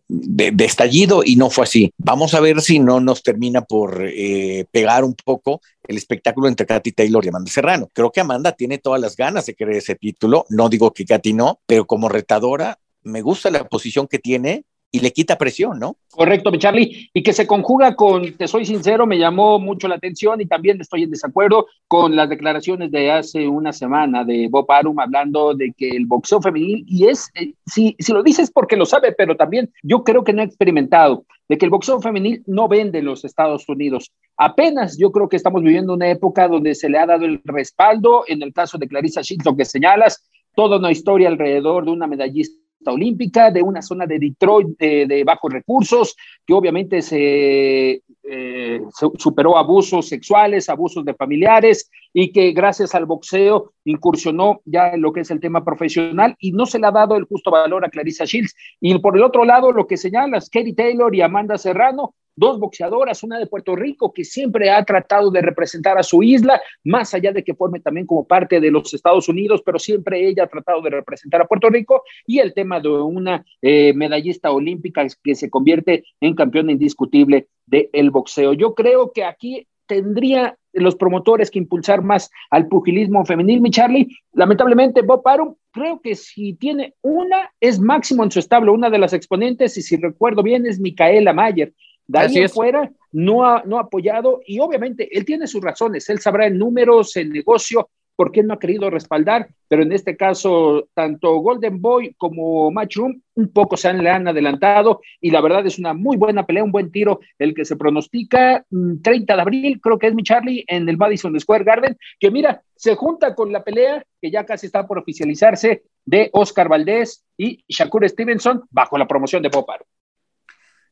de, 0.08 0.64
estallido 0.64 1.22
y 1.24 1.36
no 1.36 1.50
fue 1.50 1.64
así. 1.64 1.92
Vamos 1.98 2.34
a 2.34 2.40
ver 2.40 2.60
si 2.62 2.80
no 2.80 3.00
nos 3.00 3.22
termina 3.22 3.62
por 3.62 4.04
eh, 4.04 4.66
pegar 4.72 5.04
un 5.04 5.14
poco 5.14 5.60
el 5.86 5.96
espectáculo 5.96 6.48
entre 6.48 6.66
Katy 6.66 6.92
Taylor 6.92 7.24
y 7.24 7.28
Amanda 7.28 7.50
Serrano. 7.50 7.88
Creo 7.92 8.10
que 8.10 8.20
Amanda 8.20 8.52
tiene 8.52 8.78
todas 8.78 9.00
las 9.00 9.16
ganas 9.16 9.46
de 9.46 9.54
querer 9.54 9.76
ese 9.76 9.94
título. 9.94 10.46
No 10.48 10.68
digo 10.68 10.92
que 10.92 11.04
Katy 11.04 11.32
no, 11.32 11.60
pero 11.66 11.86
como 11.86 12.08
retadora 12.08 12.78
me 13.02 13.22
gusta 13.22 13.50
la 13.50 13.68
posición 13.68 14.06
que 14.06 14.18
tiene 14.18 14.64
y 14.92 15.00
le 15.00 15.12
quita 15.12 15.38
presión, 15.38 15.78
¿no? 15.78 15.96
Correcto, 16.10 16.50
mi 16.50 16.58
Charlie. 16.58 17.10
Y 17.14 17.22
que 17.22 17.32
se 17.32 17.46
conjuga 17.46 17.94
con, 17.94 18.32
te 18.36 18.48
soy 18.48 18.64
sincero, 18.64 19.06
me 19.06 19.18
llamó 19.18 19.58
mucho 19.58 19.86
la 19.86 19.94
atención 19.94 20.40
y 20.40 20.46
también 20.46 20.80
estoy 20.80 21.04
en 21.04 21.10
desacuerdo 21.10 21.66
con 21.86 22.16
las 22.16 22.28
declaraciones 22.28 22.90
de 22.90 23.10
hace 23.10 23.46
una 23.46 23.72
semana 23.72 24.24
de 24.24 24.48
Bob 24.48 24.70
Arum 24.70 24.98
hablando 24.98 25.54
de 25.54 25.72
que 25.76 25.90
el 25.90 26.06
boxeo 26.06 26.42
femenil, 26.42 26.84
y 26.88 27.06
es, 27.06 27.30
eh, 27.34 27.54
si, 27.66 27.94
si 27.98 28.12
lo 28.12 28.22
dices 28.22 28.50
porque 28.50 28.76
lo 28.76 28.86
sabe, 28.86 29.12
pero 29.12 29.36
también 29.36 29.72
yo 29.82 30.02
creo 30.02 30.24
que 30.24 30.32
no 30.32 30.42
ha 30.42 30.44
experimentado, 30.44 31.24
de 31.48 31.56
que 31.56 31.66
el 31.66 31.70
boxeo 31.70 32.00
femenil 32.00 32.42
no 32.46 32.66
vende 32.66 32.98
en 32.98 33.04
los 33.04 33.24
Estados 33.24 33.68
Unidos. 33.68 34.10
Apenas 34.36 34.98
yo 34.98 35.12
creo 35.12 35.28
que 35.28 35.36
estamos 35.36 35.62
viviendo 35.62 35.94
una 35.94 36.10
época 36.10 36.48
donde 36.48 36.74
se 36.74 36.88
le 36.88 36.98
ha 36.98 37.06
dado 37.06 37.26
el 37.26 37.40
respaldo, 37.44 38.24
en 38.26 38.42
el 38.42 38.52
caso 38.52 38.78
de 38.78 38.88
Clarissa 38.88 39.22
Shields, 39.22 39.44
lo 39.44 39.56
que 39.56 39.64
señalas, 39.64 40.28
toda 40.54 40.78
una 40.78 40.90
historia 40.90 41.28
alrededor 41.28 41.84
de 41.84 41.92
una 41.92 42.06
medallista 42.06 42.60
olímpica, 42.86 43.50
de 43.50 43.62
una 43.62 43.82
zona 43.82 44.06
de 44.06 44.18
Detroit 44.18 44.78
de, 44.78 45.22
bajos 45.24 45.52
recursos, 45.52 46.16
que 46.46 46.54
obviamente 46.54 47.02
se, 47.02 48.02
eh, 48.22 48.80
superó 49.18 49.58
abusos 49.58 50.08
sexuales, 50.08 50.68
abusos 50.68 51.04
de 51.04 51.14
familiares 51.14 51.90
y 52.12 52.32
que 52.32 52.52
gracias 52.52 52.94
al 52.94 53.06
boxeo 53.06 53.72
incursionó 53.84 54.60
ya 54.64 54.90
en 54.90 55.02
lo 55.02 55.12
que 55.12 55.20
es 55.20 55.30
el 55.30 55.40
tema 55.40 55.64
profesional 55.64 56.36
y 56.38 56.52
no 56.52 56.66
se 56.66 56.78
le 56.78 56.86
ha 56.86 56.90
dado 56.90 57.16
el 57.16 57.24
justo 57.24 57.50
valor 57.50 57.84
a 57.84 57.90
Clarissa 57.90 58.24
Shields. 58.24 58.54
Y 58.80 58.98
por 58.98 59.16
el 59.16 59.22
otro 59.22 59.44
lado, 59.44 59.72
lo 59.72 59.86
que 59.86 59.96
señalas, 59.96 60.48
Katie 60.48 60.74
Taylor 60.74 61.14
y 61.14 61.22
Amanda 61.22 61.58
Serrano, 61.58 62.14
dos 62.36 62.58
boxeadoras, 62.58 63.22
una 63.22 63.38
de 63.38 63.46
Puerto 63.46 63.76
Rico 63.76 64.12
que 64.12 64.24
siempre 64.24 64.70
ha 64.70 64.84
tratado 64.84 65.30
de 65.30 65.42
representar 65.42 65.98
a 65.98 66.02
su 66.02 66.22
isla, 66.22 66.60
más 66.84 67.14
allá 67.14 67.32
de 67.32 67.44
que 67.44 67.54
forme 67.54 67.80
también 67.80 68.06
como 68.06 68.26
parte 68.26 68.60
de 68.60 68.70
los 68.70 68.92
Estados 68.94 69.28
Unidos, 69.28 69.62
pero 69.64 69.78
siempre 69.78 70.26
ella 70.26 70.44
ha 70.44 70.48
tratado 70.48 70.80
de 70.82 70.90
representar 70.90 71.42
a 71.42 71.46
Puerto 71.46 71.68
Rico 71.68 72.02
y 72.26 72.38
el 72.38 72.54
tema 72.54 72.80
de 72.80 72.88
una 72.88 73.44
eh, 73.62 73.92
medallista 73.94 74.50
olímpica 74.50 75.06
que 75.22 75.34
se 75.34 75.50
convierte 75.50 76.04
en 76.20 76.34
campeón 76.34 76.70
indiscutible 76.70 77.48
del 77.66 78.10
boxeo. 78.10 78.52
Yo 78.52 78.74
creo 78.74 79.12
que 79.12 79.24
aquí 79.24 79.66
tendría 79.86 80.56
los 80.72 80.94
promotores 80.94 81.50
que 81.50 81.58
impulsar 81.58 82.02
más 82.02 82.30
al 82.50 82.68
pugilismo 82.68 83.24
femenil, 83.24 83.60
mi 83.60 83.70
Charlie. 83.70 84.08
Lamentablemente, 84.32 85.02
Bob 85.02 85.26
Arum, 85.26 85.56
creo 85.72 86.00
que 86.00 86.14
si 86.14 86.54
tiene 86.54 86.94
una, 87.02 87.52
es 87.60 87.80
máximo 87.80 88.22
en 88.22 88.30
su 88.30 88.38
establo, 88.38 88.72
una 88.72 88.88
de 88.88 88.98
las 88.98 89.12
exponentes, 89.12 89.76
y 89.76 89.82
si 89.82 89.96
recuerdo 89.96 90.44
bien, 90.44 90.64
es 90.66 90.78
Micaela 90.78 91.32
Mayer. 91.32 91.72
De 92.10 92.18
ahí 92.18 92.42
afuera 92.42 92.90
no 93.12 93.44
ha, 93.44 93.62
no 93.64 93.78
ha 93.78 93.82
apoyado 93.82 94.40
y 94.44 94.58
obviamente 94.58 95.08
él 95.16 95.24
tiene 95.24 95.46
sus 95.46 95.62
razones, 95.62 96.08
él 96.08 96.18
sabrá 96.18 96.46
en 96.46 96.58
números, 96.58 97.16
en 97.16 97.30
negocio, 97.30 97.88
por 98.16 98.32
qué 98.32 98.42
no 98.42 98.52
ha 98.52 98.58
querido 98.58 98.90
respaldar, 98.90 99.48
pero 99.68 99.82
en 99.82 99.92
este 99.92 100.16
caso 100.16 100.88
tanto 100.92 101.36
Golden 101.36 101.80
Boy 101.80 102.14
como 102.18 102.70
Matchroom 102.72 103.20
un 103.34 103.52
poco 103.52 103.76
se 103.76 103.88
han, 103.88 104.02
le 104.02 104.10
han 104.10 104.26
adelantado 104.26 105.00
y 105.20 105.30
la 105.30 105.40
verdad 105.40 105.64
es 105.66 105.78
una 105.78 105.94
muy 105.94 106.16
buena 106.16 106.44
pelea, 106.44 106.64
un 106.64 106.72
buen 106.72 106.90
tiro 106.90 107.20
el 107.38 107.54
que 107.54 107.64
se 107.64 107.76
pronostica 107.76 108.66
30 108.68 109.00
mm, 109.32 109.36
de 109.36 109.40
abril, 109.40 109.80
creo 109.80 109.98
que 109.98 110.08
es 110.08 110.14
mi 110.14 110.24
Charlie, 110.24 110.64
en 110.66 110.88
el 110.88 110.96
Madison 110.96 111.38
Square 111.38 111.64
Garden, 111.64 111.96
que 112.18 112.30
mira, 112.32 112.60
se 112.74 112.96
junta 112.96 113.36
con 113.36 113.52
la 113.52 113.62
pelea 113.62 114.04
que 114.20 114.30
ya 114.32 114.44
casi 114.44 114.66
está 114.66 114.86
por 114.86 114.98
oficializarse 114.98 115.84
de 116.04 116.28
Oscar 116.32 116.68
Valdés 116.68 117.24
y 117.38 117.64
Shakur 117.68 118.06
Stevenson 118.08 118.64
bajo 118.70 118.98
la 118.98 119.06
promoción 119.06 119.42
de 119.42 119.50
Poparo. 119.50 119.86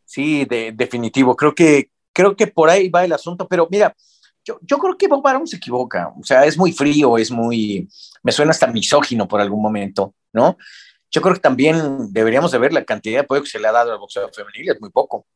Sí, 0.08 0.46
de, 0.46 0.72
definitivo. 0.72 1.36
Creo 1.36 1.54
que, 1.54 1.90
creo 2.14 2.34
que 2.34 2.46
por 2.46 2.70
ahí 2.70 2.88
va 2.88 3.04
el 3.04 3.12
asunto, 3.12 3.46
pero 3.46 3.68
mira, 3.70 3.94
yo, 4.42 4.58
yo 4.62 4.78
creo 4.78 4.96
que 4.96 5.06
Bob 5.06 5.26
Arum 5.26 5.46
se 5.46 5.56
equivoca. 5.56 6.14
O 6.18 6.24
sea, 6.24 6.46
es 6.46 6.56
muy 6.56 6.72
frío, 6.72 7.18
es 7.18 7.30
muy, 7.30 7.86
me 8.22 8.32
suena 8.32 8.52
hasta 8.52 8.66
misógino 8.68 9.28
por 9.28 9.42
algún 9.42 9.60
momento, 9.60 10.14
¿no? 10.32 10.56
Yo 11.10 11.20
creo 11.20 11.34
que 11.34 11.40
también 11.40 12.10
deberíamos 12.10 12.50
de 12.52 12.58
ver 12.58 12.72
la 12.72 12.86
cantidad 12.86 13.16
de 13.16 13.20
apoyo 13.20 13.42
que 13.42 13.50
se 13.50 13.60
le 13.60 13.68
ha 13.68 13.72
dado 13.72 13.92
al 13.92 13.98
boxeo 13.98 14.30
femenil, 14.32 14.70
es 14.70 14.80
muy 14.80 14.90
poco. 14.90 15.26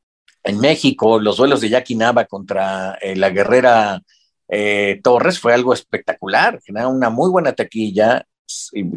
En 0.43 0.59
México, 0.59 1.21
los 1.21 1.37
duelos 1.37 1.61
de 1.61 1.69
Jackie 1.69 1.95
Nava 1.95 2.25
contra 2.25 2.95
eh, 3.02 3.15
la 3.15 3.28
guerrera 3.28 4.00
eh, 4.49 5.00
Torres 5.04 5.39
fue 5.39 5.52
algo 5.52 5.75
espectacular, 5.75 6.61
generaron 6.65 6.97
una 6.97 7.11
muy 7.11 7.30
buena 7.30 7.52
taquilla, 7.52 8.26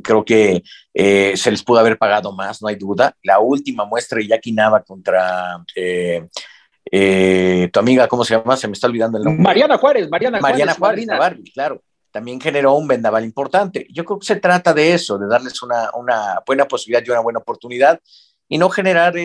creo 0.04 0.24
que 0.24 0.64
eh, 0.94 1.34
se 1.36 1.52
les 1.52 1.64
pudo 1.64 1.80
haber 1.80 1.98
pagado 1.98 2.32
más, 2.34 2.62
no 2.62 2.68
hay 2.68 2.76
duda. 2.76 3.16
La 3.24 3.40
última 3.40 3.86
muestra 3.86 4.18
de 4.18 4.28
Jackie 4.28 4.52
Nava 4.52 4.84
contra 4.84 5.64
eh, 5.76 6.26
eh, 6.92 7.70
tu 7.72 7.80
amiga, 7.80 8.08
¿cómo 8.08 8.24
se 8.24 8.36
llama? 8.36 8.58
Se 8.58 8.68
me 8.68 8.74
está 8.74 8.88
olvidando 8.88 9.18
el 9.18 9.24
nombre. 9.24 9.44
Mariana 9.44 9.78
Juárez, 9.78 10.10
Mariana, 10.10 10.40
Mariana 10.40 10.74
Juárez, 10.74 11.08
claro. 11.54 11.82
También 12.12 12.40
generó 12.40 12.76
un 12.76 12.88
vendaval 12.88 13.26
importante. 13.26 13.88
Yo 13.92 14.06
creo 14.06 14.20
que 14.20 14.26
se 14.26 14.38
trata 14.38 14.74
de 14.74 14.94
eso, 14.94 15.18
de 15.18 15.28
darles 15.28 15.62
una, 15.62 15.90
una 15.96 16.42
buena 16.46 16.66
posibilidad 16.66 17.04
y 17.06 17.10
una 17.10 17.20
buena 17.20 17.40
oportunidad 17.40 18.00
y 18.48 18.58
no 18.58 18.70
generar 18.70 19.16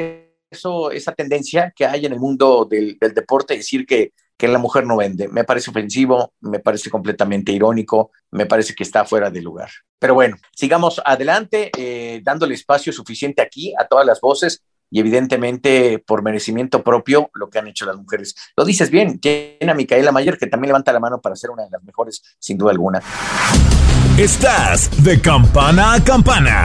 eso, 0.51 0.91
esa 0.91 1.13
tendencia 1.13 1.73
que 1.75 1.87
hay 1.87 2.07
en 2.07 2.13
el 2.13 2.19
mundo 2.19 2.67
del, 2.69 2.99
del 2.99 3.15
deporte, 3.15 3.57
decir 3.57 3.87
que 3.87 4.13
que 4.41 4.49
la 4.49 4.59
mujer 4.59 4.87
no 4.87 4.97
vende. 4.97 5.29
Me 5.29 5.45
parece 5.45 5.71
ofensivo, 5.71 6.33
me 6.41 6.61
parece 6.61 6.89
completamente 6.89 7.53
irónico, 7.53 8.11
me 8.31 8.47
parece 8.47 8.75
que 8.75 8.83
está 8.83 9.05
fuera 9.05 9.31
de 9.31 9.43
lugar. 9.43 9.69
Pero 9.99 10.15
bueno, 10.15 10.39
sigamos 10.57 11.03
adelante, 11.05 11.71
eh, 11.77 12.23
dándole 12.25 12.55
espacio 12.55 12.91
suficiente 12.91 13.43
aquí 13.43 13.75
a 13.79 13.87
todas 13.87 14.07
las 14.07 14.19
voces 14.19 14.63
y 14.91 14.99
evidentemente 14.99 16.03
por 16.05 16.23
merecimiento 16.23 16.83
propio 16.83 17.31
lo 17.35 17.51
que 17.51 17.59
han 17.59 17.69
hecho 17.69 17.85
las 17.85 17.97
mujeres. 17.97 18.35
Lo 18.57 18.65
dices 18.65 18.91
bien, 18.91 19.21
tiene 19.21 19.71
a 19.71 19.75
Micaela 19.75 20.11
Mayer 20.11 20.39
que 20.39 20.47
también 20.47 20.71
levanta 20.71 20.91
la 20.91 21.01
mano 21.01 21.21
para 21.21 21.37
ser 21.37 21.51
una 21.51 21.65
de 21.65 21.71
las 21.71 21.85
mejores, 21.85 22.23
sin 22.39 22.57
duda 22.57 22.71
alguna. 22.71 23.03
Estás 24.17 25.05
de 25.05 25.21
campana 25.21 25.93
a 25.93 26.03
campana. 26.03 26.65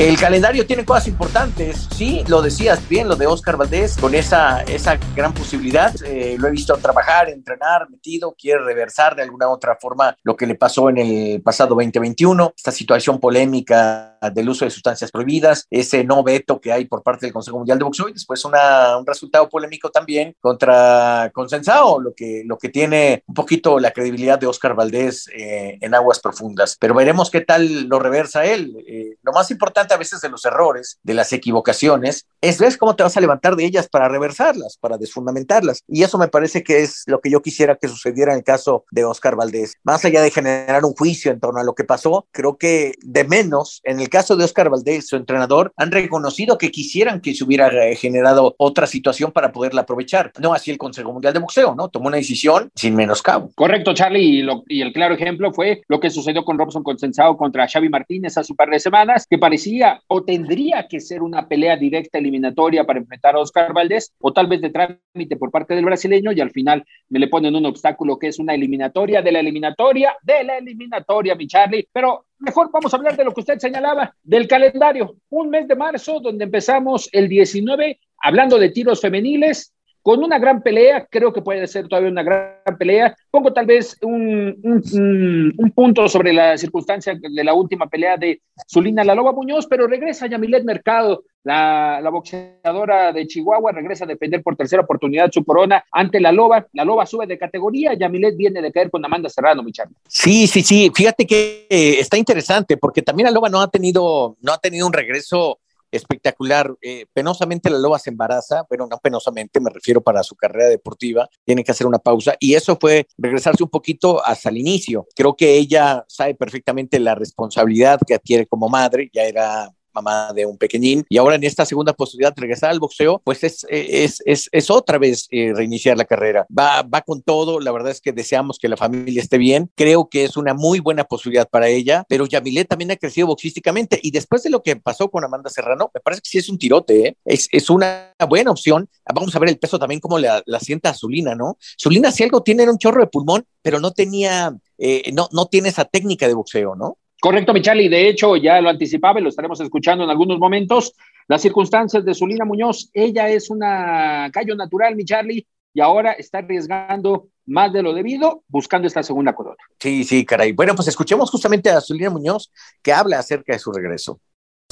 El 0.00 0.16
calendario 0.16 0.66
tiene 0.66 0.86
cosas 0.86 1.08
importantes, 1.08 1.86
sí, 1.94 2.24
lo 2.26 2.40
decías 2.40 2.88
bien, 2.88 3.06
lo 3.06 3.16
de 3.16 3.26
Oscar 3.26 3.58
Valdés, 3.58 3.98
con 3.98 4.14
esa, 4.14 4.62
esa 4.62 4.98
gran 5.14 5.34
posibilidad. 5.34 5.94
Eh, 6.06 6.36
lo 6.38 6.48
he 6.48 6.50
visto 6.50 6.74
trabajar, 6.78 7.28
entrenar, 7.28 7.86
metido, 7.90 8.32
quiere 8.32 8.64
reversar 8.64 9.14
de 9.14 9.24
alguna 9.24 9.50
otra 9.50 9.76
forma 9.78 10.16
lo 10.22 10.36
que 10.36 10.46
le 10.46 10.54
pasó 10.54 10.88
en 10.88 10.96
el 10.96 11.42
pasado 11.42 11.74
2021, 11.74 12.54
esta 12.56 12.72
situación 12.72 13.20
polémica 13.20 14.16
del 14.32 14.48
uso 14.48 14.64
de 14.64 14.70
sustancias 14.70 15.10
prohibidas, 15.10 15.66
ese 15.68 16.02
no 16.02 16.22
veto 16.22 16.62
que 16.62 16.72
hay 16.72 16.86
por 16.86 17.02
parte 17.02 17.26
del 17.26 17.34
Consejo 17.34 17.58
Mundial 17.58 17.78
de 17.78 17.84
Boxeo 17.84 18.08
y 18.08 18.14
después 18.14 18.42
una, 18.46 18.96
un 18.96 19.04
resultado 19.06 19.50
polémico 19.50 19.90
también 19.90 20.34
contra 20.40 21.30
Consensao, 21.34 22.00
lo 22.00 22.14
que, 22.14 22.42
lo 22.46 22.56
que 22.56 22.70
tiene 22.70 23.22
un 23.26 23.34
poquito 23.34 23.78
la 23.78 23.90
credibilidad 23.90 24.38
de 24.38 24.46
Oscar 24.46 24.74
Valdés 24.74 25.28
eh, 25.34 25.76
en 25.78 25.94
aguas 25.94 26.20
profundas. 26.20 26.78
Pero 26.80 26.94
veremos 26.94 27.30
qué 27.30 27.42
tal 27.42 27.84
lo 27.84 27.98
reversa 27.98 28.46
él. 28.46 28.82
Eh, 28.86 29.16
lo 29.22 29.32
más 29.32 29.50
importante 29.50 29.89
a 29.90 29.96
veces 29.96 30.20
de 30.20 30.28
los 30.28 30.44
errores, 30.44 30.98
de 31.02 31.14
las 31.14 31.32
equivocaciones, 31.32 32.26
es 32.40 32.76
cómo 32.76 32.96
te 32.96 33.02
vas 33.02 33.16
a 33.16 33.20
levantar 33.20 33.56
de 33.56 33.64
ellas 33.64 33.88
para 33.88 34.08
reversarlas, 34.08 34.76
para 34.78 34.98
desfundamentarlas. 34.98 35.82
Y 35.88 36.02
eso 36.02 36.18
me 36.18 36.28
parece 36.28 36.62
que 36.62 36.82
es 36.82 37.04
lo 37.06 37.20
que 37.20 37.30
yo 37.30 37.42
quisiera 37.42 37.76
que 37.76 37.88
sucediera 37.88 38.32
en 38.32 38.38
el 38.38 38.44
caso 38.44 38.84
de 38.90 39.04
Oscar 39.04 39.36
Valdés. 39.36 39.74
Más 39.82 40.04
allá 40.04 40.22
de 40.22 40.30
generar 40.30 40.84
un 40.84 40.94
juicio 40.94 41.30
en 41.30 41.40
torno 41.40 41.60
a 41.60 41.64
lo 41.64 41.74
que 41.74 41.84
pasó, 41.84 42.26
creo 42.30 42.56
que 42.56 42.92
de 43.02 43.24
menos, 43.24 43.80
en 43.84 44.00
el 44.00 44.08
caso 44.08 44.36
de 44.36 44.44
Oscar 44.44 44.70
Valdés, 44.70 45.08
su 45.08 45.16
entrenador, 45.16 45.72
han 45.76 45.90
reconocido 45.90 46.58
que 46.58 46.70
quisieran 46.70 47.20
que 47.20 47.34
se 47.34 47.44
hubiera 47.44 47.70
generado 47.94 48.54
otra 48.58 48.86
situación 48.86 49.32
para 49.32 49.52
poderla 49.52 49.82
aprovechar. 49.82 50.32
No 50.40 50.54
así 50.54 50.70
el 50.70 50.78
Consejo 50.78 51.12
Mundial 51.12 51.34
de 51.34 51.40
Boxeo, 51.40 51.74
¿no? 51.74 51.88
Tomó 51.88 52.08
una 52.08 52.16
decisión 52.16 52.70
sin 52.74 52.94
menoscabo. 52.94 53.50
Correcto, 53.54 53.94
Charlie, 53.94 54.40
y, 54.40 54.78
y 54.78 54.82
el 54.82 54.92
claro 54.92 55.14
ejemplo 55.14 55.52
fue 55.52 55.82
lo 55.88 56.00
que 56.00 56.10
sucedió 56.10 56.44
con 56.44 56.58
Robson 56.58 56.82
Consensado 56.82 57.36
contra 57.36 57.68
Xavi 57.68 57.88
Martínez 57.88 58.36
hace 58.36 58.52
un 58.52 58.56
par 58.56 58.70
de 58.70 58.80
semanas, 58.80 59.26
que 59.28 59.38
parecía 59.38 60.02
o 60.08 60.22
tendría 60.22 60.86
que 60.88 61.00
ser 61.00 61.22
una 61.22 61.48
pelea 61.48 61.76
directa 61.76 62.18
eliminatoria 62.30 62.84
para 62.84 63.00
enfrentar 63.00 63.34
a 63.34 63.40
Oscar 63.40 63.72
Valdés, 63.72 64.12
o 64.20 64.32
tal 64.32 64.46
vez 64.46 64.60
de 64.60 64.70
trámite 64.70 65.36
por 65.36 65.50
parte 65.50 65.74
del 65.74 65.84
brasileño, 65.84 66.32
y 66.32 66.40
al 66.40 66.50
final 66.50 66.84
me 67.08 67.18
le 67.18 67.28
ponen 67.28 67.56
un 67.56 67.66
obstáculo 67.66 68.18
que 68.18 68.28
es 68.28 68.38
una 68.38 68.54
eliminatoria 68.54 69.20
de 69.22 69.32
la 69.32 69.40
eliminatoria 69.40 70.16
de 70.22 70.44
la 70.44 70.58
eliminatoria, 70.58 71.34
mi 71.34 71.46
Charlie. 71.46 71.88
Pero 71.92 72.26
mejor 72.38 72.70
vamos 72.72 72.92
a 72.92 72.96
hablar 72.96 73.16
de 73.16 73.24
lo 73.24 73.32
que 73.32 73.40
usted 73.40 73.58
señalaba, 73.58 74.14
del 74.22 74.46
calendario. 74.46 75.16
Un 75.30 75.50
mes 75.50 75.66
de 75.66 75.76
marzo, 75.76 76.20
donde 76.20 76.44
empezamos 76.44 77.08
el 77.12 77.28
19, 77.28 77.98
hablando 78.22 78.58
de 78.58 78.70
tiros 78.70 79.00
femeniles, 79.00 79.74
con 80.02 80.22
una 80.22 80.38
gran 80.38 80.62
pelea, 80.62 81.06
creo 81.10 81.32
que 81.32 81.42
puede 81.42 81.66
ser 81.66 81.88
todavía 81.88 82.10
una 82.10 82.22
gran 82.22 82.76
pelea. 82.78 83.14
Pongo 83.30 83.52
tal 83.52 83.66
vez 83.66 83.96
un, 84.02 84.58
un, 84.62 85.54
un 85.56 85.70
punto 85.72 86.08
sobre 86.08 86.32
la 86.32 86.56
circunstancia 86.56 87.18
de 87.20 87.44
la 87.44 87.54
última 87.54 87.86
pelea 87.88 88.16
de 88.16 88.40
Zulina 88.68 89.04
La 89.04 89.14
Loba 89.14 89.32
Muñoz, 89.32 89.66
pero 89.66 89.86
regresa 89.86 90.26
Yamilet 90.26 90.64
Mercado, 90.64 91.24
la, 91.42 92.00
la, 92.02 92.10
boxeadora 92.10 93.12
de 93.12 93.26
Chihuahua, 93.26 93.72
regresa 93.72 94.04
a 94.04 94.08
defender 94.08 94.42
por 94.42 94.56
tercera 94.56 94.82
oportunidad 94.82 95.30
su 95.32 95.44
corona 95.44 95.84
ante 95.90 96.20
La 96.20 96.32
Loba. 96.32 96.66
La 96.72 96.84
Loba 96.84 97.06
sube 97.06 97.26
de 97.26 97.38
categoría, 97.38 97.94
Yamilet 97.94 98.36
viene 98.36 98.60
de 98.60 98.72
caer 98.72 98.90
con 98.90 99.04
Amanda 99.04 99.28
Serrano, 99.28 99.62
mi 99.62 99.72
charla. 99.72 99.96
Sí, 100.06 100.46
sí, 100.46 100.62
sí. 100.62 100.90
Fíjate 100.94 101.26
que 101.26 101.66
eh, 101.68 101.96
está 101.98 102.16
interesante 102.16 102.76
porque 102.76 103.02
también 103.02 103.26
La 103.26 103.32
Loba 103.32 103.48
no 103.48 103.60
ha 103.60 103.70
tenido, 103.70 104.36
no 104.40 104.52
ha 104.52 104.58
tenido 104.58 104.86
un 104.86 104.92
regreso 104.92 105.58
espectacular. 105.90 106.74
Eh, 106.82 107.06
penosamente 107.12 107.70
la 107.70 107.78
loba 107.78 107.98
se 107.98 108.10
embaraza, 108.10 108.64
bueno, 108.68 108.86
no 108.90 108.98
penosamente, 108.98 109.60
me 109.60 109.70
refiero 109.70 110.02
para 110.02 110.22
su 110.22 110.36
carrera 110.36 110.68
deportiva, 110.68 111.28
tiene 111.44 111.64
que 111.64 111.72
hacer 111.72 111.86
una 111.86 111.98
pausa 111.98 112.34
y 112.38 112.54
eso 112.54 112.76
fue 112.80 113.06
regresarse 113.18 113.62
un 113.62 113.70
poquito 113.70 114.24
hasta 114.24 114.48
el 114.48 114.58
inicio. 114.58 115.06
Creo 115.14 115.34
que 115.36 115.56
ella 115.56 116.04
sabe 116.08 116.34
perfectamente 116.34 117.00
la 117.00 117.14
responsabilidad 117.14 118.00
que 118.06 118.14
adquiere 118.14 118.46
como 118.46 118.68
madre, 118.68 119.10
ya 119.12 119.24
era 119.24 119.70
mamá 119.92 120.32
de 120.34 120.46
un 120.46 120.58
pequeñín, 120.58 121.04
y 121.08 121.18
ahora 121.18 121.36
en 121.36 121.44
esta 121.44 121.64
segunda 121.64 121.92
posibilidad 121.92 122.34
de 122.34 122.40
regresar 122.40 122.70
al 122.70 122.80
boxeo, 122.80 123.20
pues 123.24 123.44
es, 123.44 123.66
es, 123.68 124.22
es, 124.24 124.48
es 124.52 124.70
otra 124.70 124.98
vez 124.98 125.26
eh, 125.30 125.52
reiniciar 125.54 125.96
la 125.96 126.04
carrera. 126.04 126.46
Va, 126.56 126.82
va 126.82 127.00
con 127.02 127.22
todo, 127.22 127.60
la 127.60 127.72
verdad 127.72 127.90
es 127.90 128.00
que 128.00 128.12
deseamos 128.12 128.58
que 128.58 128.68
la 128.68 128.76
familia 128.76 129.22
esté 129.22 129.38
bien, 129.38 129.70
creo 129.74 130.08
que 130.08 130.24
es 130.24 130.36
una 130.36 130.54
muy 130.54 130.80
buena 130.80 131.04
posibilidad 131.04 131.48
para 131.48 131.68
ella, 131.68 132.04
pero 132.08 132.26
Yamilet 132.26 132.68
también 132.68 132.90
ha 132.90 132.96
crecido 132.96 133.26
boxísticamente, 133.26 133.98
y 134.02 134.10
después 134.10 134.42
de 134.42 134.50
lo 134.50 134.62
que 134.62 134.76
pasó 134.76 135.10
con 135.10 135.24
Amanda 135.24 135.50
Serrano, 135.50 135.90
me 135.92 136.00
parece 136.00 136.22
que 136.22 136.28
sí 136.28 136.38
es 136.38 136.48
un 136.48 136.58
tirote, 136.58 137.06
¿eh? 137.06 137.16
es, 137.24 137.48
es 137.50 137.70
una 137.70 138.14
buena 138.28 138.50
opción. 138.50 138.88
Vamos 139.14 139.34
a 139.34 139.38
ver 139.38 139.48
el 139.48 139.58
peso 139.58 139.78
también 139.78 140.00
como 140.00 140.18
la, 140.18 140.42
la 140.46 140.60
sienta 140.60 140.94
Zulina, 140.94 141.34
¿no? 141.34 141.58
Zulina 141.80 142.12
si 142.12 142.22
algo 142.22 142.42
tiene 142.42 142.68
un 142.68 142.78
chorro 142.78 143.00
de 143.00 143.06
pulmón, 143.06 143.44
pero 143.62 143.80
no 143.80 143.90
tenía, 143.92 144.56
eh, 144.78 145.10
no, 145.12 145.28
no 145.32 145.46
tiene 145.46 145.68
esa 145.68 145.84
técnica 145.84 146.28
de 146.28 146.34
boxeo, 146.34 146.74
¿no? 146.74 146.98
Correcto, 147.20 147.52
mi 147.52 147.60
Charlie. 147.60 147.88
De 147.88 148.08
hecho, 148.08 148.36
ya 148.36 148.60
lo 148.60 148.70
anticipaba 148.70 149.20
y 149.20 149.22
lo 149.22 149.28
estaremos 149.28 149.60
escuchando 149.60 150.04
en 150.04 150.10
algunos 150.10 150.38
momentos. 150.38 150.94
Las 151.28 151.42
circunstancias 151.42 152.04
de 152.04 152.14
Zulina 152.14 152.44
Muñoz, 152.44 152.90
ella 152.94 153.28
es 153.28 153.50
una 153.50 154.30
callo 154.32 154.56
natural, 154.56 154.96
mi 154.96 155.04
Charlie, 155.04 155.46
y 155.72 155.80
ahora 155.80 156.12
está 156.12 156.38
arriesgando 156.38 157.28
más 157.46 157.72
de 157.72 157.82
lo 157.82 157.92
debido, 157.92 158.42
buscando 158.48 158.88
esta 158.88 159.02
segunda 159.02 159.34
corona. 159.34 159.58
Sí, 159.78 160.04
sí, 160.04 160.24
caray. 160.24 160.52
Bueno, 160.52 160.74
pues 160.74 160.88
escuchemos 160.88 161.30
justamente 161.30 161.68
a 161.68 161.80
Zulina 161.80 162.10
Muñoz, 162.10 162.50
que 162.82 162.92
habla 162.92 163.18
acerca 163.18 163.52
de 163.52 163.58
su 163.58 163.70
regreso. 163.70 164.18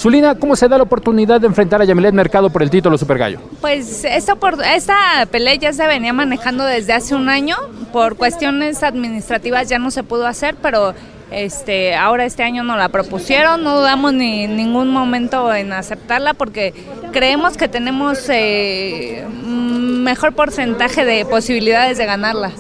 Zulina, 0.01 0.39
¿cómo 0.39 0.55
se 0.55 0.69
da 0.69 0.77
la 0.77 0.85
oportunidad 0.85 1.41
de 1.41 1.49
enfrentar 1.49 1.83
a 1.83 1.85
Yamilet 1.85 2.15
Mercado 2.15 2.51
por 2.51 2.63
el 2.63 2.71
título 2.71 2.97
Super 2.97 3.19
Gallo? 3.19 3.41
Pues 3.61 4.05
esta, 4.05 4.37
por, 4.37 4.57
esta 4.65 5.27
pelea 5.29 5.57
ya 5.57 5.73
se 5.73 5.85
venía 5.89 6.13
manejando 6.13 6.65
desde 6.65 6.93
hace 6.93 7.17
un 7.17 7.29
año. 7.29 7.57
Por 7.93 8.17
cuestiones 8.17 8.85
administrativas 8.85 9.69
ya 9.69 9.81
no 9.81 9.91
se 9.91 10.05
pudo 10.05 10.29
hacer, 10.29 10.55
pero 10.63 10.95
este, 11.31 11.95
ahora 11.95 12.25
este 12.25 12.43
año 12.43 12.63
nos 12.63 12.79
la 12.79 12.89
propusieron, 12.89 13.63
no 13.63 13.79
dudamos 13.79 14.13
ni 14.13 14.47
ningún 14.47 14.91
momento 14.91 15.53
en 15.55 15.73
aceptarla 15.73 16.35
porque 16.35 16.73
creemos 17.13 17.57
que 17.57 17.69
tenemos 17.69 18.29
eh, 18.29 19.27
mejor 19.45 20.35
porcentaje 20.35 21.05
de 21.05 21.25
posibilidades 21.25 21.99
de 21.99 22.07
ganarlas. 22.07 22.55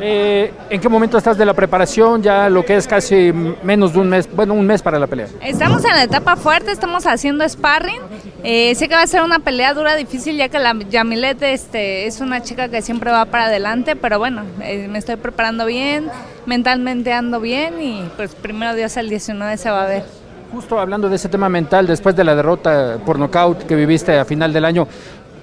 Eh, 0.00 0.52
¿En 0.70 0.80
qué 0.80 0.88
momento 0.88 1.18
estás 1.18 1.36
de 1.36 1.44
la 1.44 1.52
preparación? 1.52 2.22
Ya 2.22 2.48
lo 2.48 2.64
que 2.64 2.76
es 2.76 2.86
casi 2.86 3.32
menos 3.62 3.92
de 3.92 3.98
un 3.98 4.08
mes, 4.08 4.28
bueno, 4.34 4.54
un 4.54 4.66
mes 4.66 4.80
para 4.80 4.98
la 4.98 5.06
pelea. 5.06 5.26
Estamos 5.42 5.84
en 5.84 5.90
la 5.90 6.04
etapa 6.04 6.36
fuerte, 6.36 6.72
estamos 6.72 7.06
haciendo 7.06 7.46
sparring. 7.46 8.00
Eh, 8.42 8.74
sé 8.74 8.88
que 8.88 8.94
va 8.94 9.02
a 9.02 9.06
ser 9.06 9.22
una 9.22 9.40
pelea 9.40 9.74
dura, 9.74 9.96
difícil, 9.96 10.36
ya 10.36 10.48
que 10.48 10.58
la 10.58 10.74
Yamilet 10.74 11.42
este, 11.42 12.06
es 12.06 12.20
una 12.20 12.42
chica 12.42 12.68
que 12.68 12.80
siempre 12.80 13.10
va 13.10 13.26
para 13.26 13.46
adelante, 13.46 13.94
pero 13.94 14.18
bueno, 14.18 14.42
eh, 14.62 14.88
me 14.88 14.98
estoy 14.98 15.16
preparando 15.16 15.66
bien, 15.66 16.08
mentalmente 16.46 17.12
ando 17.12 17.40
bien 17.40 17.80
y 17.82 18.08
pues 18.16 18.34
primero 18.34 18.74
Dios 18.74 18.96
el 18.96 19.10
19 19.10 19.56
se 19.58 19.70
va 19.70 19.84
a 19.84 19.86
ver. 19.86 20.04
Justo 20.52 20.80
hablando 20.80 21.08
de 21.08 21.16
ese 21.16 21.28
tema 21.28 21.48
mental, 21.48 21.86
después 21.86 22.16
de 22.16 22.24
la 22.24 22.34
derrota 22.34 22.98
por 23.04 23.18
nocaut 23.18 23.62
que 23.66 23.76
viviste 23.76 24.18
a 24.18 24.24
final 24.24 24.52
del 24.52 24.64
año, 24.64 24.88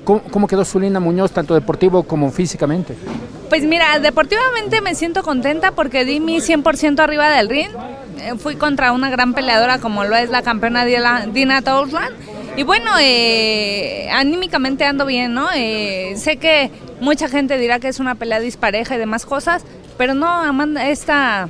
¿cómo, 0.03 0.21
cómo 0.31 0.47
quedó 0.47 0.65
Zulina 0.65 0.99
Muñoz, 0.99 1.31
tanto 1.31 1.53
deportivo 1.53 2.03
como 2.03 2.31
físicamente? 2.31 2.95
Pues 3.49 3.63
mira, 3.63 3.99
deportivamente 3.99 4.81
me 4.81 4.93
siento 4.93 5.23
contenta 5.23 5.71
porque 5.71 6.03
di 6.03 6.19
mi 6.19 6.37
100% 6.39 6.99
arriba 6.99 7.29
del 7.29 7.49
ring. 7.49 7.69
Eh, 8.19 8.33
fui 8.37 8.55
contra 8.55 8.91
una 8.91 9.09
gran 9.09 9.33
peleadora 9.33 9.79
como 9.79 10.03
lo 10.03 10.15
es 10.15 10.29
la 10.29 10.41
campeona 10.41 10.85
Dina 10.85 11.61
Tousland. 11.61 12.15
Y 12.57 12.63
bueno, 12.63 12.91
eh, 12.99 14.09
anímicamente 14.11 14.83
ando 14.83 15.05
bien, 15.05 15.33
¿no? 15.33 15.47
Eh, 15.55 16.15
sé 16.17 16.37
que 16.37 16.71
mucha 16.99 17.29
gente 17.29 17.57
dirá 17.57 17.79
que 17.79 17.87
es 17.87 17.99
una 17.99 18.15
pelea 18.15 18.39
dispareja 18.39 18.95
y 18.95 18.97
demás 18.97 19.27
cosas, 19.27 19.63
pero 19.97 20.15
no, 20.15 20.27
Amanda, 20.27 20.89
esta 20.89 21.49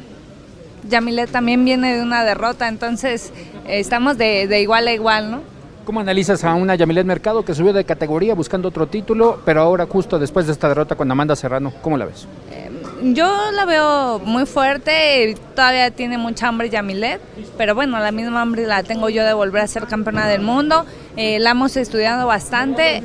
Yamilet 0.90 1.32
también 1.32 1.64
viene 1.64 1.96
de 1.96 2.04
una 2.04 2.26
derrota, 2.26 2.68
entonces 2.68 3.32
eh, 3.68 3.80
estamos 3.80 4.18
de, 4.18 4.48
de 4.48 4.62
igual 4.62 4.88
a 4.88 4.94
igual, 4.94 5.32
¿no? 5.32 5.57
¿Cómo 5.88 6.02
analizas 6.02 6.44
a 6.44 6.54
una 6.54 6.76
Yamilet 6.76 7.06
Mercado 7.06 7.46
que 7.46 7.56
subió 7.56 7.72
de 7.72 7.86
categoría 7.86 8.36
buscando 8.36 8.68
otro 8.68 8.88
título, 8.88 9.40
pero 9.46 9.62
ahora 9.62 9.86
justo 9.86 10.20
después 10.20 10.46
de 10.46 10.52
esta 10.52 10.68
derrota 10.68 10.96
con 10.96 11.10
Amanda 11.10 11.34
Serrano, 11.34 11.72
¿cómo 11.82 11.98
la 11.98 12.04
ves? 12.04 12.28
Eh, 12.52 12.70
yo 13.14 13.52
la 13.54 13.64
veo 13.64 14.20
muy 14.20 14.46
fuerte, 14.46 15.38
todavía 15.56 15.90
tiene 15.92 16.18
mucha 16.18 16.50
hambre 16.50 16.70
Yamilet, 16.70 17.22
pero 17.58 17.74
bueno, 17.74 17.98
la 18.00 18.12
misma 18.12 18.42
hambre 18.42 18.68
la 18.68 18.84
tengo 18.84 19.08
yo 19.08 19.24
de 19.24 19.32
volver 19.32 19.62
a 19.62 19.68
ser 19.68 19.88
campeona 19.88 20.28
del 20.28 20.42
mundo. 20.42 20.86
Eh, 21.16 21.40
la 21.40 21.52
hemos 21.52 21.78
estudiado 21.78 22.28
bastante. 22.28 23.02